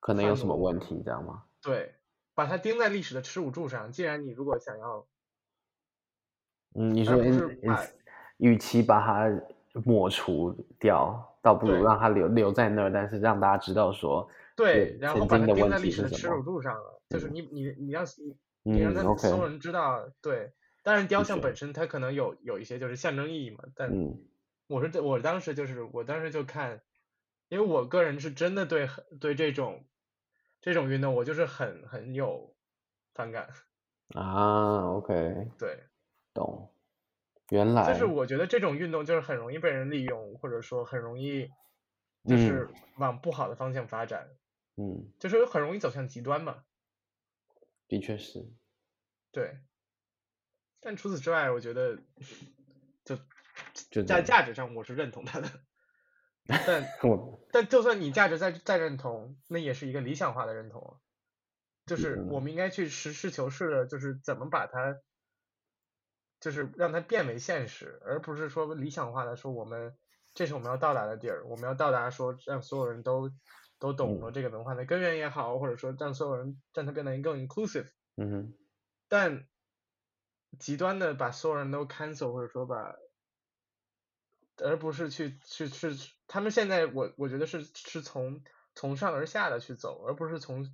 [0.00, 1.44] 可能有什么问题，你知道吗？
[1.62, 1.94] 对，
[2.34, 3.90] 把它钉在历史的耻辱柱上。
[3.92, 5.06] 既然你如果想要，
[6.74, 7.16] 嗯，你说，
[8.38, 9.42] 与其把它
[9.84, 11.24] 抹除掉。
[11.40, 18.04] 倒不如让它留留在那儿，但是让大家知道说，对，然后把它钉在历史的耻辱柱上了，嗯、就是你你你让
[18.64, 20.52] 你让他所有人知道，嗯 okay、对。
[20.82, 23.88] 但是，雕像本身它可能有有一些就是象征意义嘛，但
[24.68, 26.80] 我是我当时就是我当时就看，
[27.48, 28.88] 因为我个人是真的对
[29.20, 29.84] 对这种
[30.60, 32.54] 这种运动我就是很很有
[33.14, 33.50] 反感
[34.14, 35.84] 啊，OK， 对，
[36.32, 36.72] 懂。
[37.50, 41.50] 原来就是我觉得这种运动就是很容易被人利用，或者说很容易
[42.24, 44.28] 就是往不好的方向发展，
[44.76, 46.64] 嗯，就是很容易走向极端嘛。
[47.88, 48.46] 的确是。
[49.32, 49.58] 对。
[50.80, 51.96] 但除此之外，我觉得
[53.04, 53.22] 就就
[54.06, 55.48] 在价值上我是认同他的，
[56.46, 56.86] 但
[57.52, 60.92] 但就算你价值再再认同，那也是一个理想化的认同啊。
[61.86, 65.00] 就是我们应该去实事求是的，就是怎么把它。
[66.40, 69.96] 就是让它变为现实，而不是说理想化的说我们
[70.34, 73.32] 这是我们要到达的地儿，我们要到达说让所有人都
[73.80, 77.88] 都懂了这个文化的根源也好，或者说让所有人让它变得更 inclusive。
[78.14, 78.54] 嗯哼。
[79.08, 79.48] 但
[80.60, 82.94] 极端的把所有人都 cancel 或者说把，
[84.64, 85.88] 而不是去去去，
[86.26, 88.42] 他们现在我我觉得是是从
[88.74, 90.64] 从上而下的去走，而不是从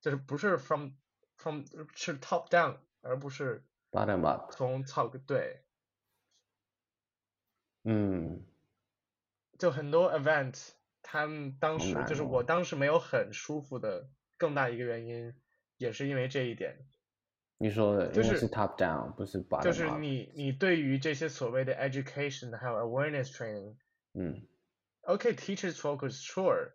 [0.00, 0.90] 就是不是 from
[1.36, 1.64] from
[1.94, 3.64] 是 top down，而不是。
[3.90, 5.62] bottom up，从草对，
[7.84, 8.44] 嗯，
[9.56, 10.70] 就很多 event，
[11.00, 15.32] 他们当时就是我当时没有很舒服的，更大一个原因
[15.76, 16.88] 也是因为这一点。
[17.58, 19.64] 你说的就是 top down，不是 bottom up。
[19.64, 23.76] 就是你你对于这些所谓的 education 还有 awareness training，
[24.12, 24.42] 嗯
[25.02, 26.72] ，OK，teachers focus sure，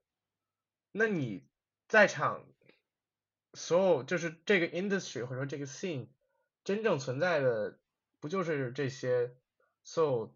[0.92, 1.48] 那你
[1.88, 2.46] 在场
[3.54, 6.08] 所有就是这个 industry 或者说这个 scene。
[6.66, 7.80] 真正存在的
[8.20, 9.34] 不就是这些
[9.82, 10.36] 所有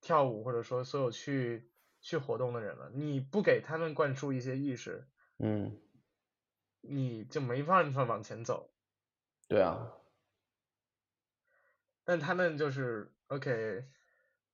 [0.00, 1.70] 跳舞或者说所有去
[2.00, 2.90] 去活动的人了？
[2.94, 5.06] 你不给他们灌输一些意识，
[5.38, 5.78] 嗯，
[6.80, 8.72] 你就没办法往前走。
[9.48, 9.92] 对啊。
[12.04, 13.84] 但他们就是 OK，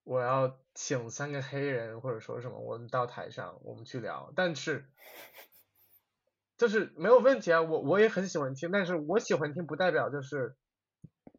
[0.05, 4.89] 我要请三个黑人或者说什么，我们到台上我们去聊，但是
[6.57, 10.57] 就是没有问题啊，我我也很喜欢听，但是我喜欢听不代表就是。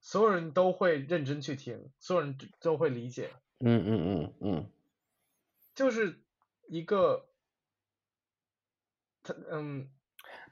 [0.02, 3.34] 所有人都会认真去听，所有人都会理解。
[3.60, 4.72] 嗯嗯嗯嗯，
[5.74, 6.22] 就是
[6.68, 7.28] 一个，
[9.24, 9.90] 他嗯，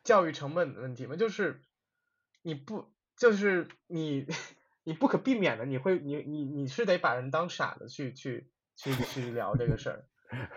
[0.03, 1.61] 教育成本的问题嘛，就是
[2.41, 2.91] 你不，
[3.23, 4.27] 就是你，
[4.83, 10.05] 你不可避免的，你会，你你你是得把人当傻子去去去去聊这个事儿。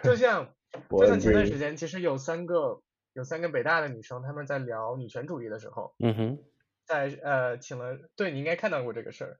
[0.02, 0.52] 就像
[0.90, 6.38] 就像前段时间，其实有三个有三个北大的女生，她们在聊女权主义的时候，嗯哼，
[6.84, 9.38] 在呃请了，对你应该看到过这个事儿，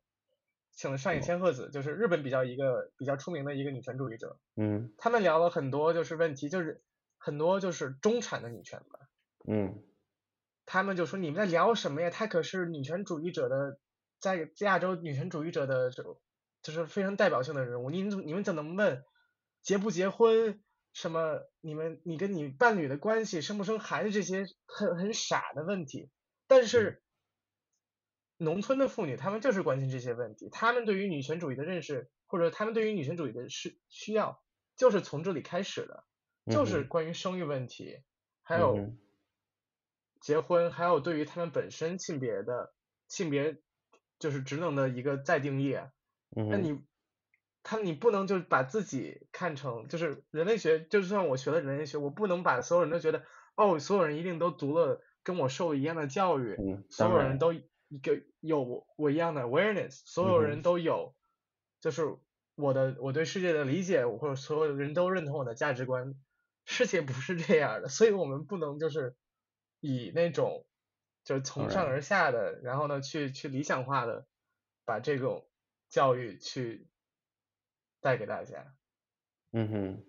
[0.71, 6.81] 请了上野千鹤子，就是日本比较一个比较出名的一个女权主义者，嗯，他们聊了很多就是问题，就是
[7.19, 9.01] 很多就是中产的女权吧，
[9.49, 9.83] 嗯，
[10.67, 12.11] 他们就说你们在聊什么呀？
[12.11, 13.79] 她可是女权主义者的，
[14.21, 16.21] 在亚洲女权主义者的就
[16.61, 19.05] 就是非常代表性的人物，你你们怎么能问？
[19.63, 20.63] 结不结婚，
[20.93, 21.41] 什么？
[21.61, 26.11] 你们你跟你伴侣的关系，生不生孩子这些很很傻的问题，
[26.47, 27.03] 但是
[28.37, 34.41] 农村的妇女她们就是关心这些问题，她们对于女权主义的认识或者她们对于女权主义的需需要
[34.77, 36.05] 就是从这里开始的，
[36.47, 38.03] 就是关于生育问题，
[38.43, 38.93] 还有
[40.21, 42.73] 结婚，还有对于他们本身性别的
[43.09, 43.61] 性别
[44.19, 45.79] 就是职能的一个再定义，
[46.31, 46.81] 那你。
[47.69, 53.25] 他你不能就把自己看成就是人类学，就算我学了人类学，我不能把所有人都觉得
[53.57, 61.17] 哦，所有人一定都读了跟我受一样的教育，嗯、所有人都一个有我一样的 awareness，所有人都有，
[61.81, 62.17] 就是
[62.55, 66.15] 我的我对世界的理解，或者所有人都认同我的价值观，
[66.67, 69.17] 世界不是这样的，所以我们不能就是
[69.81, 70.65] 以那种
[71.25, 74.27] 就是从上而下的，然后呢去去理想化的
[74.85, 75.47] 把这种
[75.89, 76.89] 教育去。
[77.99, 78.73] 带给大家，
[79.51, 80.05] 嗯哼，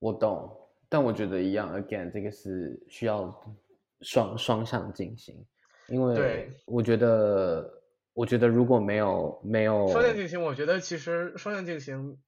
[0.00, 3.56] 我懂，但我觉得一样，again，这个是需要
[4.02, 5.46] 双双向进行，
[5.86, 7.82] 因为我觉得，
[8.12, 12.20] 我觉得如果没有没有双向进行，我觉得其实双向进行，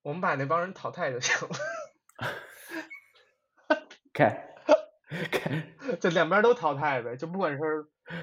[0.00, 1.54] 我们把那帮人淘汰就行了。
[4.14, 4.51] 看，看，
[6.00, 7.60] 就两边都淘汰呗，就不管是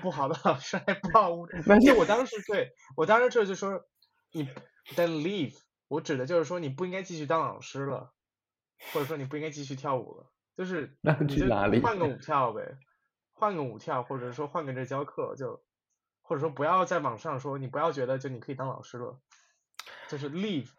[0.01, 1.61] 不好的老师还不好物质。
[1.79, 3.85] 就我当时对我当时这就说
[4.31, 4.47] 你。
[4.95, 5.55] Then leave，
[5.87, 8.11] 我指的就是说你不应该继续当老师了，
[8.91, 11.47] 或者说你不应该继续跳舞了，就是 你就
[11.79, 12.79] 换个 舞跳呗，
[13.33, 15.63] 换个舞跳，或者说换个这教课，就
[16.23, 19.21] 或者说不要在网上说，你不要觉得就你可以当老师了，
[20.07, 20.69] 就是 leave，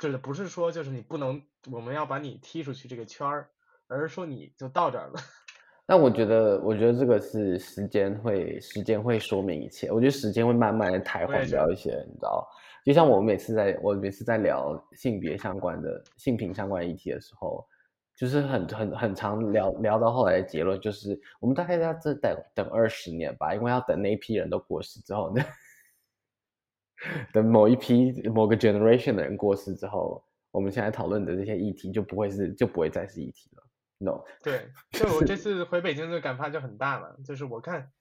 [0.00, 3.50] 指的不是说就是你不能，我们要把你踢出去这个圈儿，
[3.88, 5.14] 而是说你就到这儿了。
[5.88, 9.90] 那我觉得，我觉得这个是时间会，时间会说明一切。
[9.92, 12.46] 我觉得时间会慢慢的抬缓掉一些，你知道。
[12.84, 17.64] 就像我每次在我每次在聊性别相关的性平相关议题的时候，
[18.16, 25.44] 就是很很很常聊聊到后来的结论，就是我们大概要这等等二十年吧，因为要等那一批人都过世之后呢，
[27.32, 33.62] 等某一批某个 generation 的人过世之后，我们现在讨论的这些议题就不会是就不会再是议题了。
[33.98, 37.92] No， 对，就我这次回北京的感发就很大了，就是我看，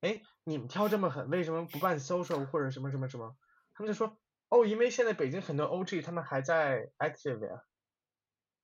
[0.00, 3.36] 哎，你们挑这么狠，为什么不办 social 或者什么什么什么？
[3.74, 4.18] 他们就说。
[4.50, 7.64] 哦，因为现在北京很多 OG 他们还在 active 呀，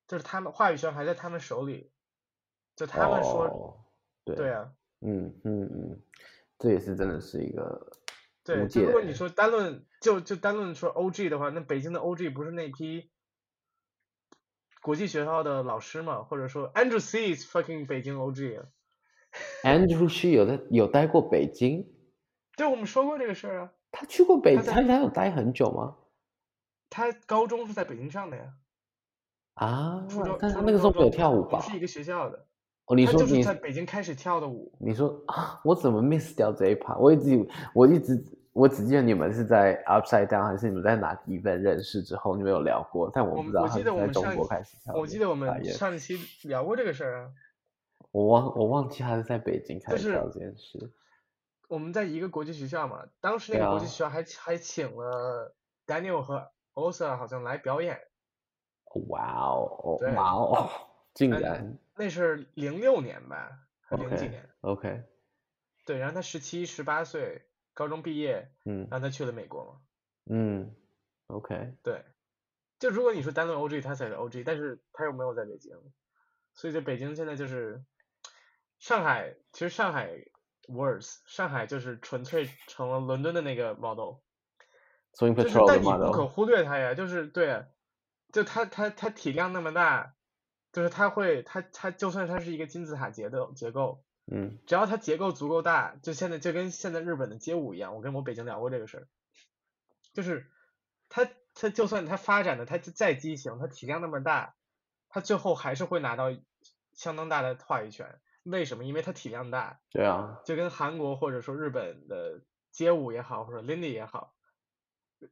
[0.07, 1.91] 就是他们话语权还在他们手里，
[2.77, 3.75] 就他们说，oh,
[4.25, 6.01] 对对啊，嗯嗯嗯，
[6.59, 7.91] 这也是真的是一个，
[8.45, 13.10] 对，就如果你说单论就就单论说 OG 的话，那北京的 OG 不是那批
[14.83, 18.67] 国际学校的老师嘛，或者说 Andrew C is fucking 北京 OG 啊
[19.63, 21.87] ，Andrew C 有在有待过北京，
[22.57, 23.73] 对，我们说过这个事儿啊。
[23.93, 25.97] 他去过北京，他他有待很久吗？
[26.89, 28.55] 他高中是在北京上的呀。
[29.55, 30.07] 啊，
[30.39, 31.59] 但他那个时候没有跳舞吧？
[31.59, 32.47] 不是一个学校的。
[32.87, 34.73] 哦，你说你在北京开始跳的舞。
[34.81, 36.97] 你说啊，我怎么 miss 掉这一趴？
[36.97, 38.17] 我一直我一直
[38.53, 44.95] 我只记得你们是在 Upside Down 还是你们在哪个 event 认识之后，你们有聊过，但我不知道他是在中国开始跳。
[44.95, 47.33] 我记得我们上一期聊过这个事儿啊。
[48.11, 50.91] 我忘我忘记他是在北京开始跳这件事。
[51.69, 55.55] 我们在一个国际学校嘛，当时那个国际学校还、啊、还请了
[55.87, 58.01] Daniel 和 Osa 好像来表演。
[59.09, 60.69] 哇哦，哇哦，
[61.15, 61.79] 竟然。
[61.95, 63.53] 那是零六年吧，
[63.91, 65.05] 零几年？OK。
[65.87, 67.43] 对，然后他十七、十八岁，
[67.75, 69.81] 高中毕业，嗯，让他去了美国嘛。
[70.27, 70.75] 嗯
[71.27, 71.75] ，OK。
[71.83, 72.05] 对，
[72.79, 75.77] 就如果你说单论 OG，他才是 OG，但是他又没有在北京，
[76.55, 77.85] 所以在北京现在就是
[78.79, 80.27] 上海，其实上海。
[80.69, 84.19] Worse，上海就是纯粹成了伦敦的那个 model，
[85.19, 87.65] 就是但你不可忽略它呀，就是对，
[88.31, 90.15] 就它它它体量那么大，
[90.71, 99.09] 就是它会它它就算它是一个金字塔结构结构，嗯，只要它结构足够大，就现在就跟现在日本的街舞一样，我跟我北京聊过这个事儿，
[100.13, 100.49] 就是
[101.09, 104.55] 它它就算它发展的它再畸形，它体量那么大，
[105.09, 106.27] 它最后还是会拿到
[106.95, 108.21] 相当大的话语权。
[108.45, 108.85] 为什么？
[108.85, 109.81] 因为它体量大。
[109.91, 110.41] 对啊。
[110.45, 114.33] 就跟韩国或者说日本的街舞也好，或者 Lindy 也好，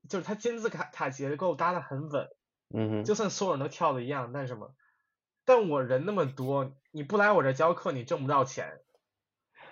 [0.09, 2.29] 就是它金字塔塔结构搭的很稳，
[2.75, 4.75] 嗯哼，就算所有人都跳的一样，但什么？
[5.45, 8.83] 但我人那么多，你不来我这教课，你挣不到钱。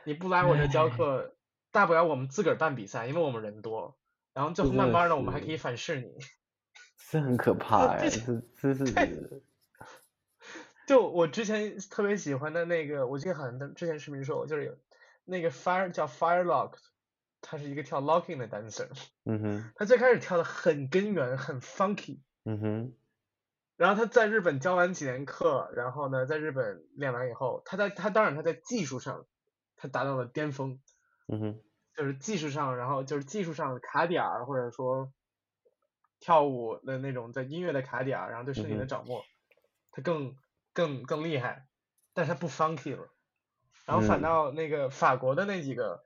[0.06, 1.34] 你不来我这教课，
[1.72, 3.98] 大不了我们自个儿办比赛，因为我们人多，
[4.32, 6.14] 然后最后慢慢的我们还可以反噬你。
[7.10, 8.40] 这很可怕哎，这
[8.74, 9.42] 这是。
[10.86, 14.78] 就我之前特别喜欢的那个，我记得好像之前视频说，就是有
[15.24, 16.74] 那个 Fire 叫 Firelock，
[17.40, 18.88] 他是一个跳 locking 的 dancer。
[19.24, 19.72] 嗯哼。
[19.74, 22.20] 他最开始跳的很根源，很 funky。
[22.44, 22.94] 嗯哼。
[23.76, 29.26] 然后他在日本教完几年课，然后呢，在日本练完以后，他在他当然他在技术上，他
[29.88, 30.80] 达到了巅峰。
[31.28, 31.60] 嗯哼。
[31.94, 35.12] 就是技术上，然后就是技术上的卡点儿，或者说
[36.20, 39.24] 跳舞的那种在音乐的卡点儿，然后对身体的掌握，
[39.92, 40.36] 他更。
[40.76, 41.66] 更更厉害，
[42.12, 43.08] 但是他不 funky 了，
[43.86, 46.04] 然后反倒那个法国的那几个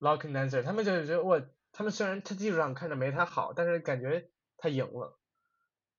[0.00, 5.18] locking dancer，他们就觉得我，他们虽然他技术上看着没他好，但是感觉他赢了。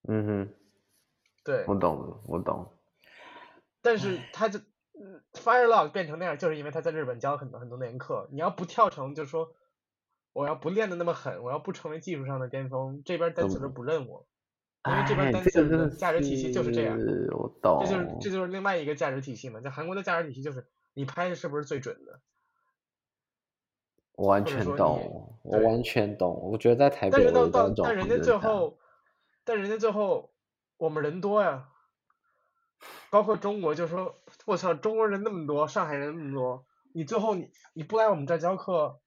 [0.07, 0.53] 嗯哼，
[1.43, 2.73] 对，我懂，我懂。
[3.83, 4.59] 但是他就
[5.35, 8.27] Firelock 变成那样，就是因为他在日本教了很多很多年课。
[8.31, 9.53] 你要不跳成，就是说
[10.33, 14.25] 我要不练的那么狠，我要不成为技术上的巅峰，这边 dancer 都不认我。
[14.87, 16.95] 因为这边单词的价值体系就是这样，
[17.31, 19.59] 我懂，这就是这就是另外一个价值体系嘛。
[19.59, 22.19] 在韩国的价值体系就是你拍的是不是最准的？
[24.13, 26.39] 我完全懂，我完全懂。
[26.51, 28.77] 我觉得在台北，但是到到但人家最后，
[29.43, 30.31] 但人家最后
[30.77, 31.67] 我们人多呀，
[33.09, 39.01] 包括中国，就说我操，中国人那么多，上海人那么多，你最后你你不来我们这儿教课，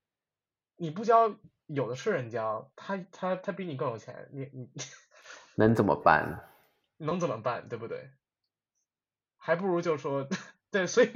[0.77, 1.35] 你不教，
[1.67, 4.71] 有的是人教，他他他比你更有钱，你你。
[5.57, 6.45] 能怎么办？
[6.99, 7.69] 能怎么办？
[7.69, 8.11] 对不对？
[9.37, 10.29] 还不如就说，
[10.71, 11.11] 对，所以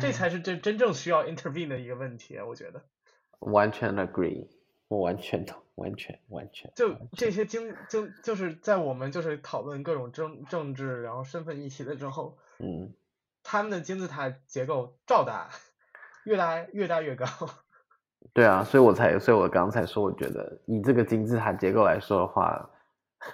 [0.00, 2.84] 这才是真真正需要 intervene 的一个问题啊，我觉得。
[3.38, 4.48] 完全 agree，
[4.88, 6.72] 我完全懂，完全完全。
[6.74, 12.92] 就这些经就就是在我们就是讨论各种政政治然后身份议题的之后，嗯，
[13.42, 15.48] 他们的金字塔结构照大，
[16.24, 17.26] 越大越大越高。
[18.34, 22.70] 对啊，所以我才，所以我刚才说，我觉得以这个金字塔结构来说的话。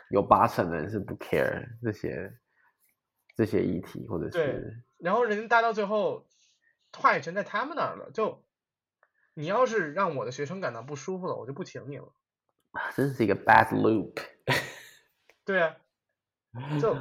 [0.08, 2.34] 有八成的人是不 care 这些
[3.36, 4.64] 这些议题，或者是对，
[4.96, 6.26] 然后人家大到最后，
[6.96, 8.10] 话语权在他们那儿了。
[8.10, 8.42] 就
[9.34, 12.08] 你要是让我的学生感到不舒服了，我就不请你了。
[12.94, 14.14] 真是一个 bad loop。
[15.44, 15.76] 对啊，
[16.80, 16.96] 就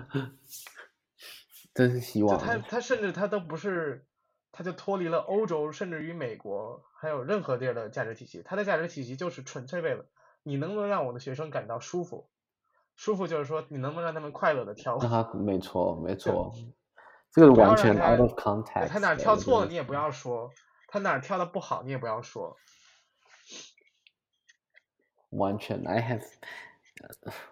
[1.74, 2.38] 真是希望。
[2.38, 4.06] 他他甚至他都不是，
[4.52, 8.42] 他就脱离了欧洲，甚至于美国，还有任何地儿的价值体系。
[8.44, 10.06] 他的价值体系就是纯粹为了
[10.44, 12.30] 你能不能让我的学生感到舒服。
[12.96, 15.00] 舒服就是说，你能不能让他们快乐的跳舞？
[15.00, 16.54] 啊，没错，没错，
[17.32, 18.88] 这个完全 out of context。
[18.88, 20.52] 他哪跳错了，你也不要说；
[20.88, 22.56] 他哪跳的不好，你也不要说。
[25.32, 26.24] 完全，I have，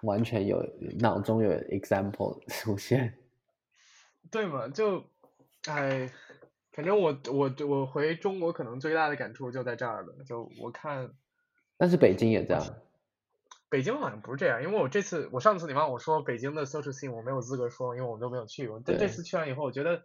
[0.01, 0.63] 完全有
[0.99, 3.17] 脑中有 example 出现。
[4.31, 4.69] 对嘛？
[4.69, 5.03] 就，
[5.67, 6.09] 哎，
[6.71, 10.23] 反正我我我回中国可能最大的感触就在这儿了。
[10.25, 11.13] 就我看，
[11.77, 12.63] 但是北京也这样。
[13.69, 18.81] 北京好像不是这样，因为我这次我上次你忘我说北京的 social scene 我没有资格说，因为我都没有去过。
[18.85, 20.03] 但这次去完以后，我觉得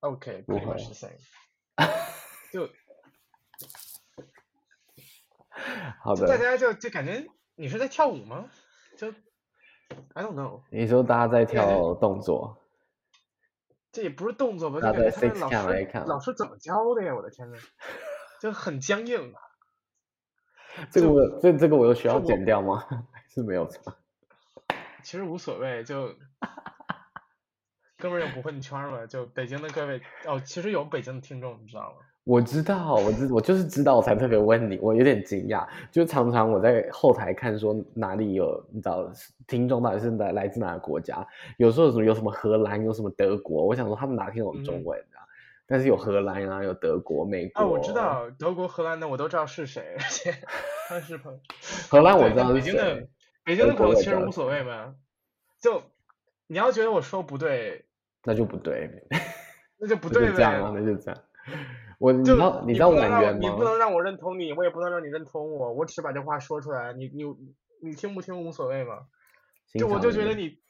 [0.00, 1.18] OK，不会是 same。
[2.52, 2.68] 就，
[6.02, 6.26] 好的。
[6.26, 8.50] 大家就就感觉你是在跳舞吗？
[8.96, 9.12] 就
[10.14, 10.62] I don't know。
[10.70, 12.56] 你说大家在跳动作？
[13.90, 14.76] 这也不是动作吧？
[14.80, 17.14] 就感觉他们老师老师怎么教的呀？
[17.14, 17.56] 我的天呐，
[18.40, 19.34] 就很僵硬。
[20.90, 22.84] 这个我这这个我有需要剪掉吗？
[23.12, 23.66] 还是没有？
[25.02, 26.14] 其实无所谓，就
[27.96, 29.06] 哥们儿又不混圈嘛。
[29.06, 32.06] 就北京的各位哦，其实有北京的听众，你知道吗？
[32.28, 34.78] 我知道，我知我就是知道，我才特别问你。
[34.82, 39.10] 我有点惊讶，就常常我在后台看说哪里有，你知道
[39.46, 41.26] 听众到底是来来自哪个国家？
[41.56, 44.98] 有时候有什么有什么荷兰，有什么德国，我想说他们哪听懂中文？
[44.98, 45.04] 嗯
[45.70, 47.60] 但是有荷兰啊，有德国、美国。
[47.60, 50.34] 啊，我知道德国、荷兰的，我都知道是谁，而且
[50.88, 51.38] 他是朋友。
[51.90, 52.72] 荷兰我知道是谁。
[52.72, 53.08] 北京的
[53.44, 54.94] 北京的朋友其实无所谓嘛，
[55.60, 55.82] 就
[56.46, 57.84] 你要觉得我说不对，
[58.24, 58.90] 那就不对，
[59.76, 60.36] 那就不对呗。
[60.36, 61.20] 这样啊，那就这样。
[61.98, 63.38] 我你知道你知道婉约吗？
[63.38, 67.24] 你不能让我认同你，我也不能让你认同我，我只是把这话说出来，你你
[67.82, 69.06] 你听不听无所谓嘛。
[69.74, 70.60] 就我就觉得你，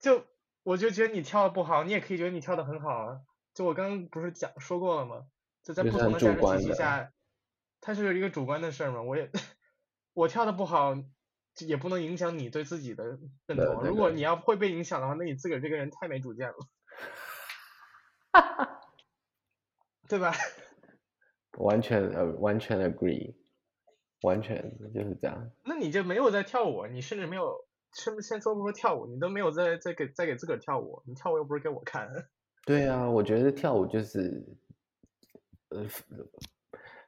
[0.00, 0.24] 就
[0.62, 3.20] 我就觉得你跳的不好，你也可以觉得你跳的很好啊。
[3.54, 5.26] 就我刚刚不是讲说过了吗？
[5.62, 7.12] 就在不同的价值体系下，
[7.80, 9.02] 它是一个主观的事儿嘛。
[9.02, 9.30] 我也
[10.12, 10.96] 我跳的不好，
[11.60, 13.04] 也不能影响你对自己的
[13.46, 13.84] 认同。
[13.84, 16.54] 如果你要会被影响的话，那你自个儿这个人太没主见了，
[18.32, 18.80] 哈哈，
[20.12, 20.30] 对吧？
[21.56, 23.34] 完全呃，完全 agree，
[24.20, 24.62] 完全
[24.92, 25.50] 就是这样。
[25.64, 27.64] 那你就没有在跳舞，你甚至没有
[27.94, 32.10] 先先说不说跳舞，你都没有在在给在给自个儿跳舞，你跳舞又不是给我看。
[32.66, 34.44] 对啊，我觉得跳舞就是，
[35.70, 35.86] 呃，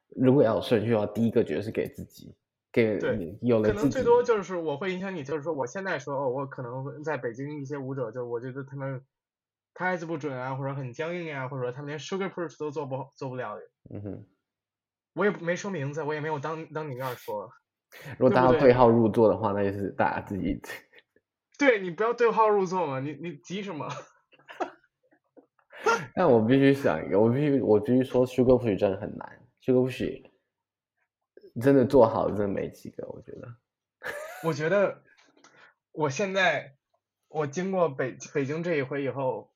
[0.09, 2.35] 如果要有顺序的话，第一个绝对是给自己，
[2.73, 9.05] 给对有了可能最多就是我会影响你，就是说我现在说哦，我可能在北京一些舞者，就我觉得他们
[9.75, 13.59] 拍子不准啊，或者很僵硬啊，或者说他们连 sugar push 都做不做不了。
[13.91, 14.27] 嗯哼，
[15.15, 17.51] 我也没说名字，我也没有当当你面说。
[18.19, 20.61] 如果大家对号入座的话，那就是大家自己。
[21.59, 23.89] 对，你不要对号入座嘛，你你急什么？
[26.15, 30.31] 但我必须想一个，我必须我必须说，Sugar Push 真的很难，Sugar Push
[31.61, 33.57] 真的做好的真的没几个，我觉得。
[34.43, 35.03] 我觉得
[35.93, 36.75] 我现在
[37.29, 39.54] 我经过北北京这一回以后，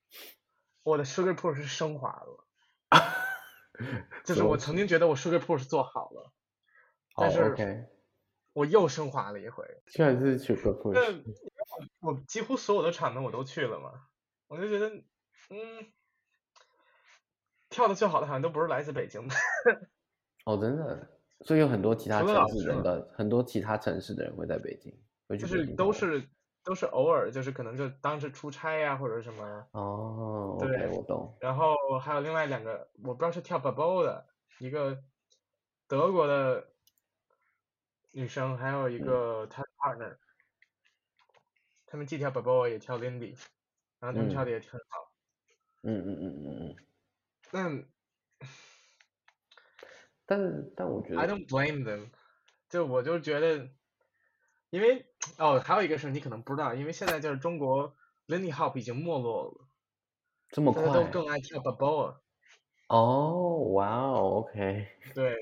[0.83, 2.45] 我的 Sugar Push 升华了。
[4.25, 6.33] 就是我曾经觉得我 Sugar Push 做好了，
[7.17, 7.55] 但是。
[7.55, 7.87] Okay.
[8.55, 10.93] 我又升华了一回，居然是去 push。
[10.93, 11.23] 那
[12.01, 14.09] 我几乎所有的场子我都去了嘛，
[14.49, 14.89] 我就觉得，
[15.51, 15.93] 嗯，
[17.69, 19.35] 跳的最好的好像都不是来自北京的。
[20.45, 21.09] 哦，真的，
[21.43, 24.93] 所以有很多其他城市人的，很多其他城市的人会在北京，
[25.39, 26.29] 就是都是
[26.69, 29.66] 都是偶尔，就是可能就当时出差呀、啊、或者什么。
[29.73, 31.35] 哦，对，okay, 我懂。
[31.40, 34.27] 然后还有另外两个，我不知道是跳 Babo 的，
[34.59, 35.03] 一个
[35.86, 36.69] 德国的。
[38.12, 40.19] 女生还有一个她的 partner，、嗯、
[41.86, 43.39] 他们既跳 Babo 也跳 Lindy，
[44.01, 45.12] 然后他们跳的也挺好。
[45.82, 46.77] 嗯嗯嗯嗯嗯。
[47.51, 47.85] 但，
[50.24, 51.20] 但但我觉得。
[51.20, 52.09] I don't blame them，
[52.70, 53.69] 就我就觉得，
[54.70, 55.07] 因为
[55.39, 57.95] 哦还有一个事你可能不知道，因为现在就是中国
[58.27, 59.69] Lindy Hop 已经没落了。
[60.51, 60.82] 这么快。
[60.82, 62.19] 大家都更爱跳 Babo。
[62.89, 64.89] 哦，哇哦，OK。
[65.15, 65.35] 对。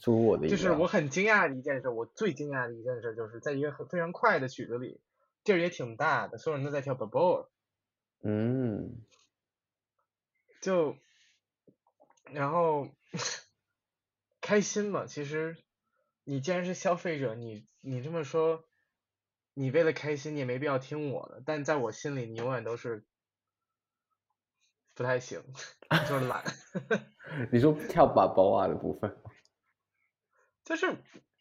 [0.00, 5.02] 出我的意，就是我很惊讶的一件事，我最惊讶的一件事就是在一个很非常快的曲子里，
[5.44, 7.48] 地儿也挺大的，所有人都在跳 Babo。
[8.22, 9.02] 嗯。
[10.62, 10.96] 就，
[12.32, 12.88] 然后
[14.40, 15.06] 开心嘛？
[15.06, 15.56] 其实，
[16.24, 18.64] 你既然是消费者，你你这么说，
[19.54, 21.42] 你为了开心，你也没必要听我的。
[21.44, 23.04] 但在我心里，你永远都是
[24.94, 25.42] 不太行，
[26.08, 26.44] 就是懒。
[27.50, 29.16] 你说跳 Babo 啊的部分。
[30.64, 30.96] 就是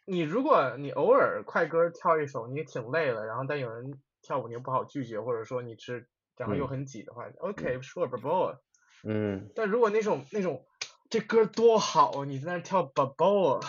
[0.05, 8.57] 你，如果你偶尔快歌跳一首，你也挺累了，然后但有人跳舞你又不好拒绝，或者说你是然后又很挤的话、嗯、，OK sure Babo。
[9.03, 9.51] 嗯。
[9.55, 10.65] 但如果那种那种
[11.11, 13.63] 这歌多好，你在那跳 Babo。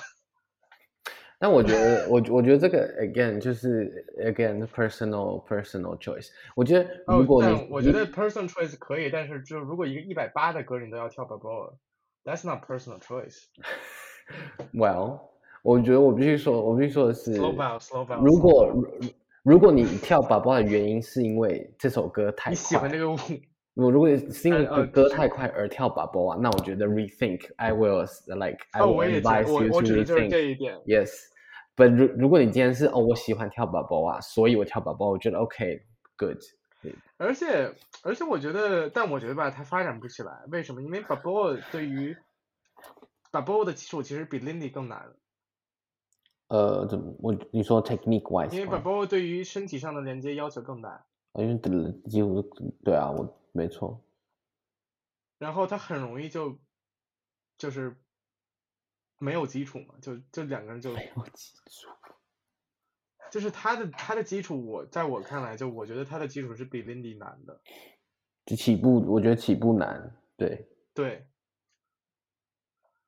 [1.42, 6.28] 但我觉得我我觉得这个 again 就是 again personal personal choice。
[6.54, 13.46] 我觉得如果你、哦、我觉得 personal choice 可以，但是就如果一个一百八的歌你都要跳 Babo，that's not personal choice。
[14.72, 15.32] Well。
[15.64, 18.84] 我觉得我必须说，我必须说的是，slow slow bow, 如果如
[19.44, 23.16] 如果你跳 Babo 的原因是因为这首歌太快，你喜欢这个舞，
[23.74, 30.30] 我如果是因为歌太快而跳 Babo 啊，那我觉得 rethink I will like I will advise you to rethink
[31.76, 35.84] yes，but 如如果你今天是哦我喜欢跳 Babo 啊，所以我跳 Babo，我觉得 OK
[36.16, 36.38] good。
[37.16, 37.72] 而且
[38.02, 40.82] 而且我觉得，但我觉得吧，它发展不起来，为什么？
[40.82, 42.16] 因为 Babo 对于
[43.30, 45.12] Babo 的基础其实比 Lindy 更难。
[46.48, 48.52] 呃，怎么我你说 technique wise？
[48.52, 51.06] 因为 Babo 对于身体上的连接要求更大。
[51.34, 51.56] 因为
[52.10, 52.42] 几乎
[52.84, 54.02] 对啊，我没错。
[55.38, 56.58] 然后它很容易就
[57.56, 57.96] 就是
[59.22, 61.88] 没有基础嘛，就就两个人就没有基础。
[63.30, 67.60] 就是他的他的基础，我在我看来，就我觉得他的基础是比 Lindy 难的。
[68.44, 70.68] 就起步，我觉得起步难，对。
[70.92, 71.24] 对。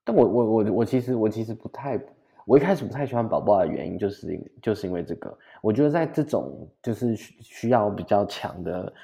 [0.04, 2.00] 但我我我我其实我其实不太。
[2.46, 5.36] 我一开始不太喜欢 Babo 的原因，就是就是因为这个。
[5.62, 8.94] 我觉得在这种就是需要比较强的、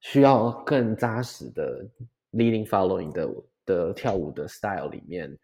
[0.00, 1.88] 需要更扎实的
[2.32, 3.28] leading following 的
[3.64, 5.38] 的跳舞的 style 里面，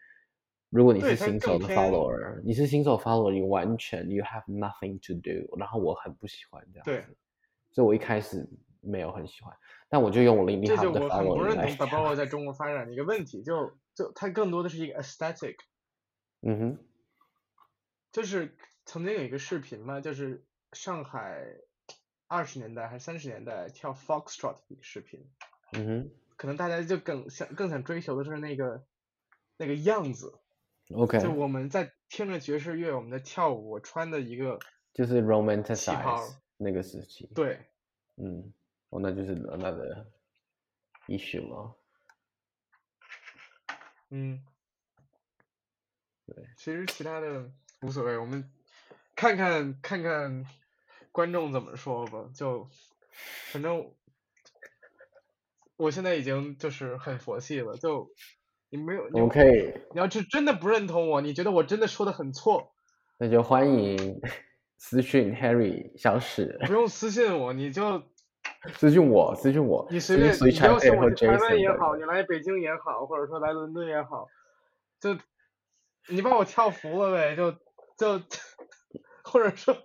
[0.77, 5.57] 如果你是新手的 follower，你是新手 follower，你完全 you have nothing to do。
[5.57, 7.17] 然后我很不喜欢这样子，对，
[7.73, 8.47] 所以我一开始
[8.83, 9.57] 没有很喜欢。
[9.89, 11.07] 但我就用我 leading following 的 follower 来。
[11.07, 15.57] 这就我很不认同 Babo 在中国发展的一个问题，就就它更多的是一个 aesthetic。
[16.43, 16.79] 嗯哼。
[18.13, 18.55] 就是
[18.85, 20.45] 曾经有一个视频嘛，就是
[20.75, 21.43] 上海
[22.27, 25.27] 二十年代还是三十年代跳 Foxtrot 的视频。
[25.73, 26.11] 嗯哼。
[26.37, 28.85] 可能大家就更想更想追求的是那个
[29.57, 30.35] 那个样子。
[30.95, 31.21] OK。
[31.21, 34.59] 就我们在听着爵士乐，我们在跳舞，我穿的一个
[34.93, 37.27] 就是 romanticize 那个时期。
[37.35, 37.59] 对。
[38.17, 38.53] 嗯，
[38.91, 40.07] 哦，那就是那个
[41.07, 41.77] issue 了。
[44.11, 44.45] 嗯。
[46.27, 47.51] 对，其实其他的。
[47.83, 48.51] 无所谓，我们
[49.15, 50.47] 看看看看
[51.13, 52.71] 观众怎么说吧，就
[53.53, 53.95] 反正
[55.77, 58.11] 我现在已经就是很佛系了，就
[58.71, 62.73] 你没有，我可以，你要是真的不认同我，你觉得我真的说的很错，
[63.19, 64.21] 那就欢迎
[64.79, 68.03] 私信 Harry 小史，不用私信我，你就
[68.75, 74.29] 私信我，私信我，你随便，你要是我去台湾也好，你来北京也好，或者说来伦敦也好，
[75.01, 75.17] 就
[76.09, 77.53] 你把我跳服了呗，就
[77.97, 78.23] 就
[79.23, 79.77] 或者说。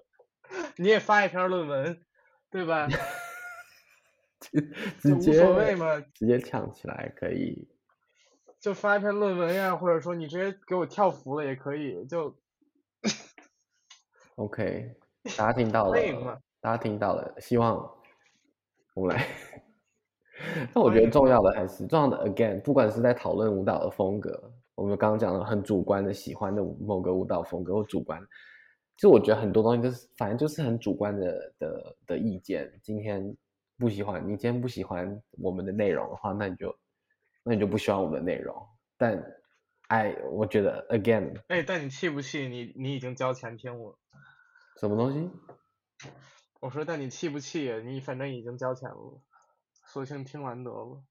[0.76, 2.02] 你也发一篇论文，
[2.50, 2.90] 对吧？
[5.00, 7.70] 直接无所谓嘛，直接抢起来可以。
[8.62, 12.36] 就发一篇论文呀，或者说你直接给我跳服了也可以，就。
[14.36, 14.96] OK，
[15.36, 17.76] 大家听到了，大家听到了，希望
[18.94, 19.28] 我们来。
[20.74, 28.20] 但我觉得重要的还是重要的，again，不管是在讨论舞蹈的风格，我们刚刚讲的很主观的喜欢的某个舞蹈风格或主观。
[28.96, 32.72] 其实我觉得很多东西就是，反正就是很主观的的的意见。
[32.84, 33.36] 今天
[33.78, 36.76] 不喜欢，你今天不喜欢我们的内容的话，那你就，
[37.44, 38.56] 那你就不喜欢我们的内容。
[38.98, 39.24] 但，
[39.88, 42.48] 哎，我觉得，again，哎，但你气不气？
[42.48, 43.98] 你你已经交钱听我。
[44.80, 45.30] 什么东西？
[46.60, 47.72] 我说，但你气不气？
[47.84, 49.22] 你反正已经交钱了，
[49.86, 51.04] 索性听完得了。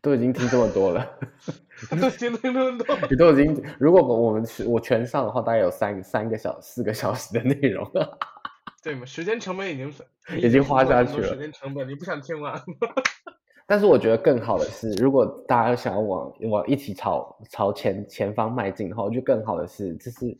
[0.00, 1.18] 都已经听这么多了，
[1.90, 7.90] 都已经听这么多， 你都已经，如果我们我全上的话，大概有三三个小四个小时的内容。
[8.82, 9.06] 对嘛？
[9.06, 9.92] 时间成本已经
[10.36, 11.28] 已经花下去了。
[11.28, 12.62] 时间成本，你不想听吗？
[13.66, 20.38] 但是我觉得更好的是，如果大家想要往往一起朝朝前前方迈进的话，我觉得更好的是，就是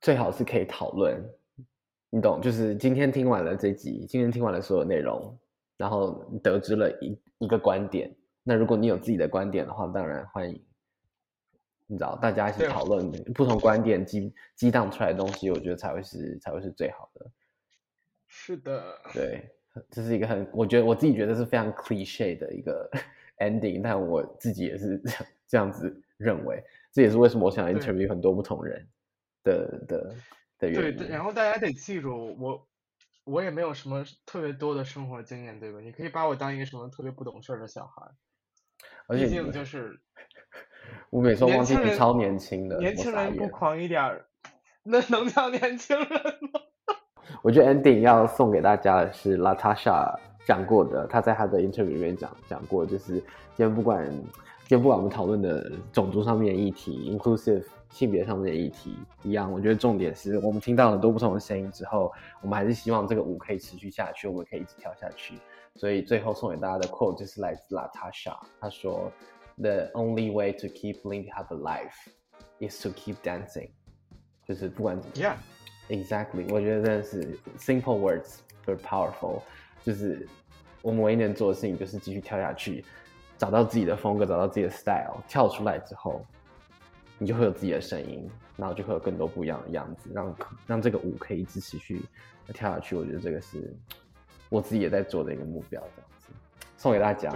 [0.00, 1.18] 最好是可以讨论，
[2.10, 2.40] 你懂？
[2.42, 5.38] 就是今天听完了这集，今天听完了所有内容，
[5.78, 8.14] 然后得知了一一个观点。
[8.42, 10.62] 那如果你有自己的观点的话，当然欢迎，
[11.86, 17.30] 你知道，大家一起讨论不同观点激激荡出来的东西，我觉得才会是才会是最好的。
[18.26, 18.82] 是的，
[19.14, 19.50] 对，
[19.90, 22.90] 这是一个很，我觉得我自己觉得是非常 cliche 的一个
[23.38, 28.88] ending，但我自己也是 这样这样子认为，这也是为什么我想 interview 很多不同人
[29.42, 30.14] 的的
[30.58, 30.96] 的原因。
[30.96, 32.66] 对，然后大家得记住我。
[33.26, 35.80] 我也没有什么特别多的生活经验，对吧？
[35.80, 38.02] 你可以把我当一个什么特别不懂事儿的小孩，
[39.16, 39.98] 毕竟就是，
[41.08, 44.22] 我每次忘记你超年轻的，年轻人不狂一点，
[44.82, 46.06] 那能叫年轻人
[46.52, 46.60] 吗？
[47.42, 50.14] 我觉得 ending 要送给大家的是 Latasha
[50.46, 57.64] 讲过的，他在他的 interview 里面讲讲过，就是今天不管今天不管我们讨论的种族上面的议题，inclusive。
[57.90, 62.10] 性别上面的议题一样，我觉得重点是我们听到很多不同的声音之后，
[62.42, 65.38] 我们还是希望这个舞可以持续下去，我们可以一直跳下去。
[65.76, 69.12] 所以最后送给大家的 quote 就是来自 Latasha，他说
[69.58, 71.92] ：“The only way to keep Lindy Hop alive
[72.58, 73.70] is to keep dancing。”
[74.44, 75.36] 就是不管怎么样
[75.88, 76.52] ，Yeah，exactly。
[76.52, 79.42] 我觉得真的是 simple words but powerful。
[79.82, 80.26] 就是
[80.82, 82.84] 我们唯一能做的事情就是继续跳下去，
[83.38, 86.24] 找到自己的风格，找到自己的 style，跳出来之后。
[87.16, 90.36] 你就会有自己的声音，然后就会有更多不一样的样子，让
[90.66, 92.02] 让这个舞可以一直持续
[92.48, 92.96] 跳下去。
[92.96, 93.72] 我觉得这个是
[94.48, 96.28] 我自己也在做的一个目标，这样子
[96.76, 97.32] 送给大家，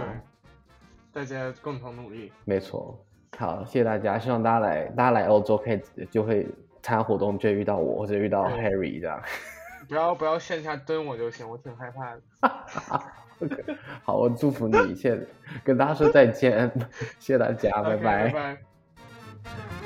[1.13, 2.29] 大家共同努力。
[2.43, 2.99] 没错，
[3.37, 5.81] 好，谢谢大家，希望大家来，大家来欧洲可以
[6.11, 6.45] 就会
[6.81, 9.21] 参加活动，就会遇到我或者遇到 Harry 这样。
[9.87, 12.21] 不要不要线下蹲我就行，我挺害怕的。
[13.41, 15.27] okay, 好，我祝福你，谢谢，
[15.63, 16.69] 跟大家说再见，
[17.17, 18.27] 谢谢大家 拜拜。
[18.27, 19.78] 拜拜。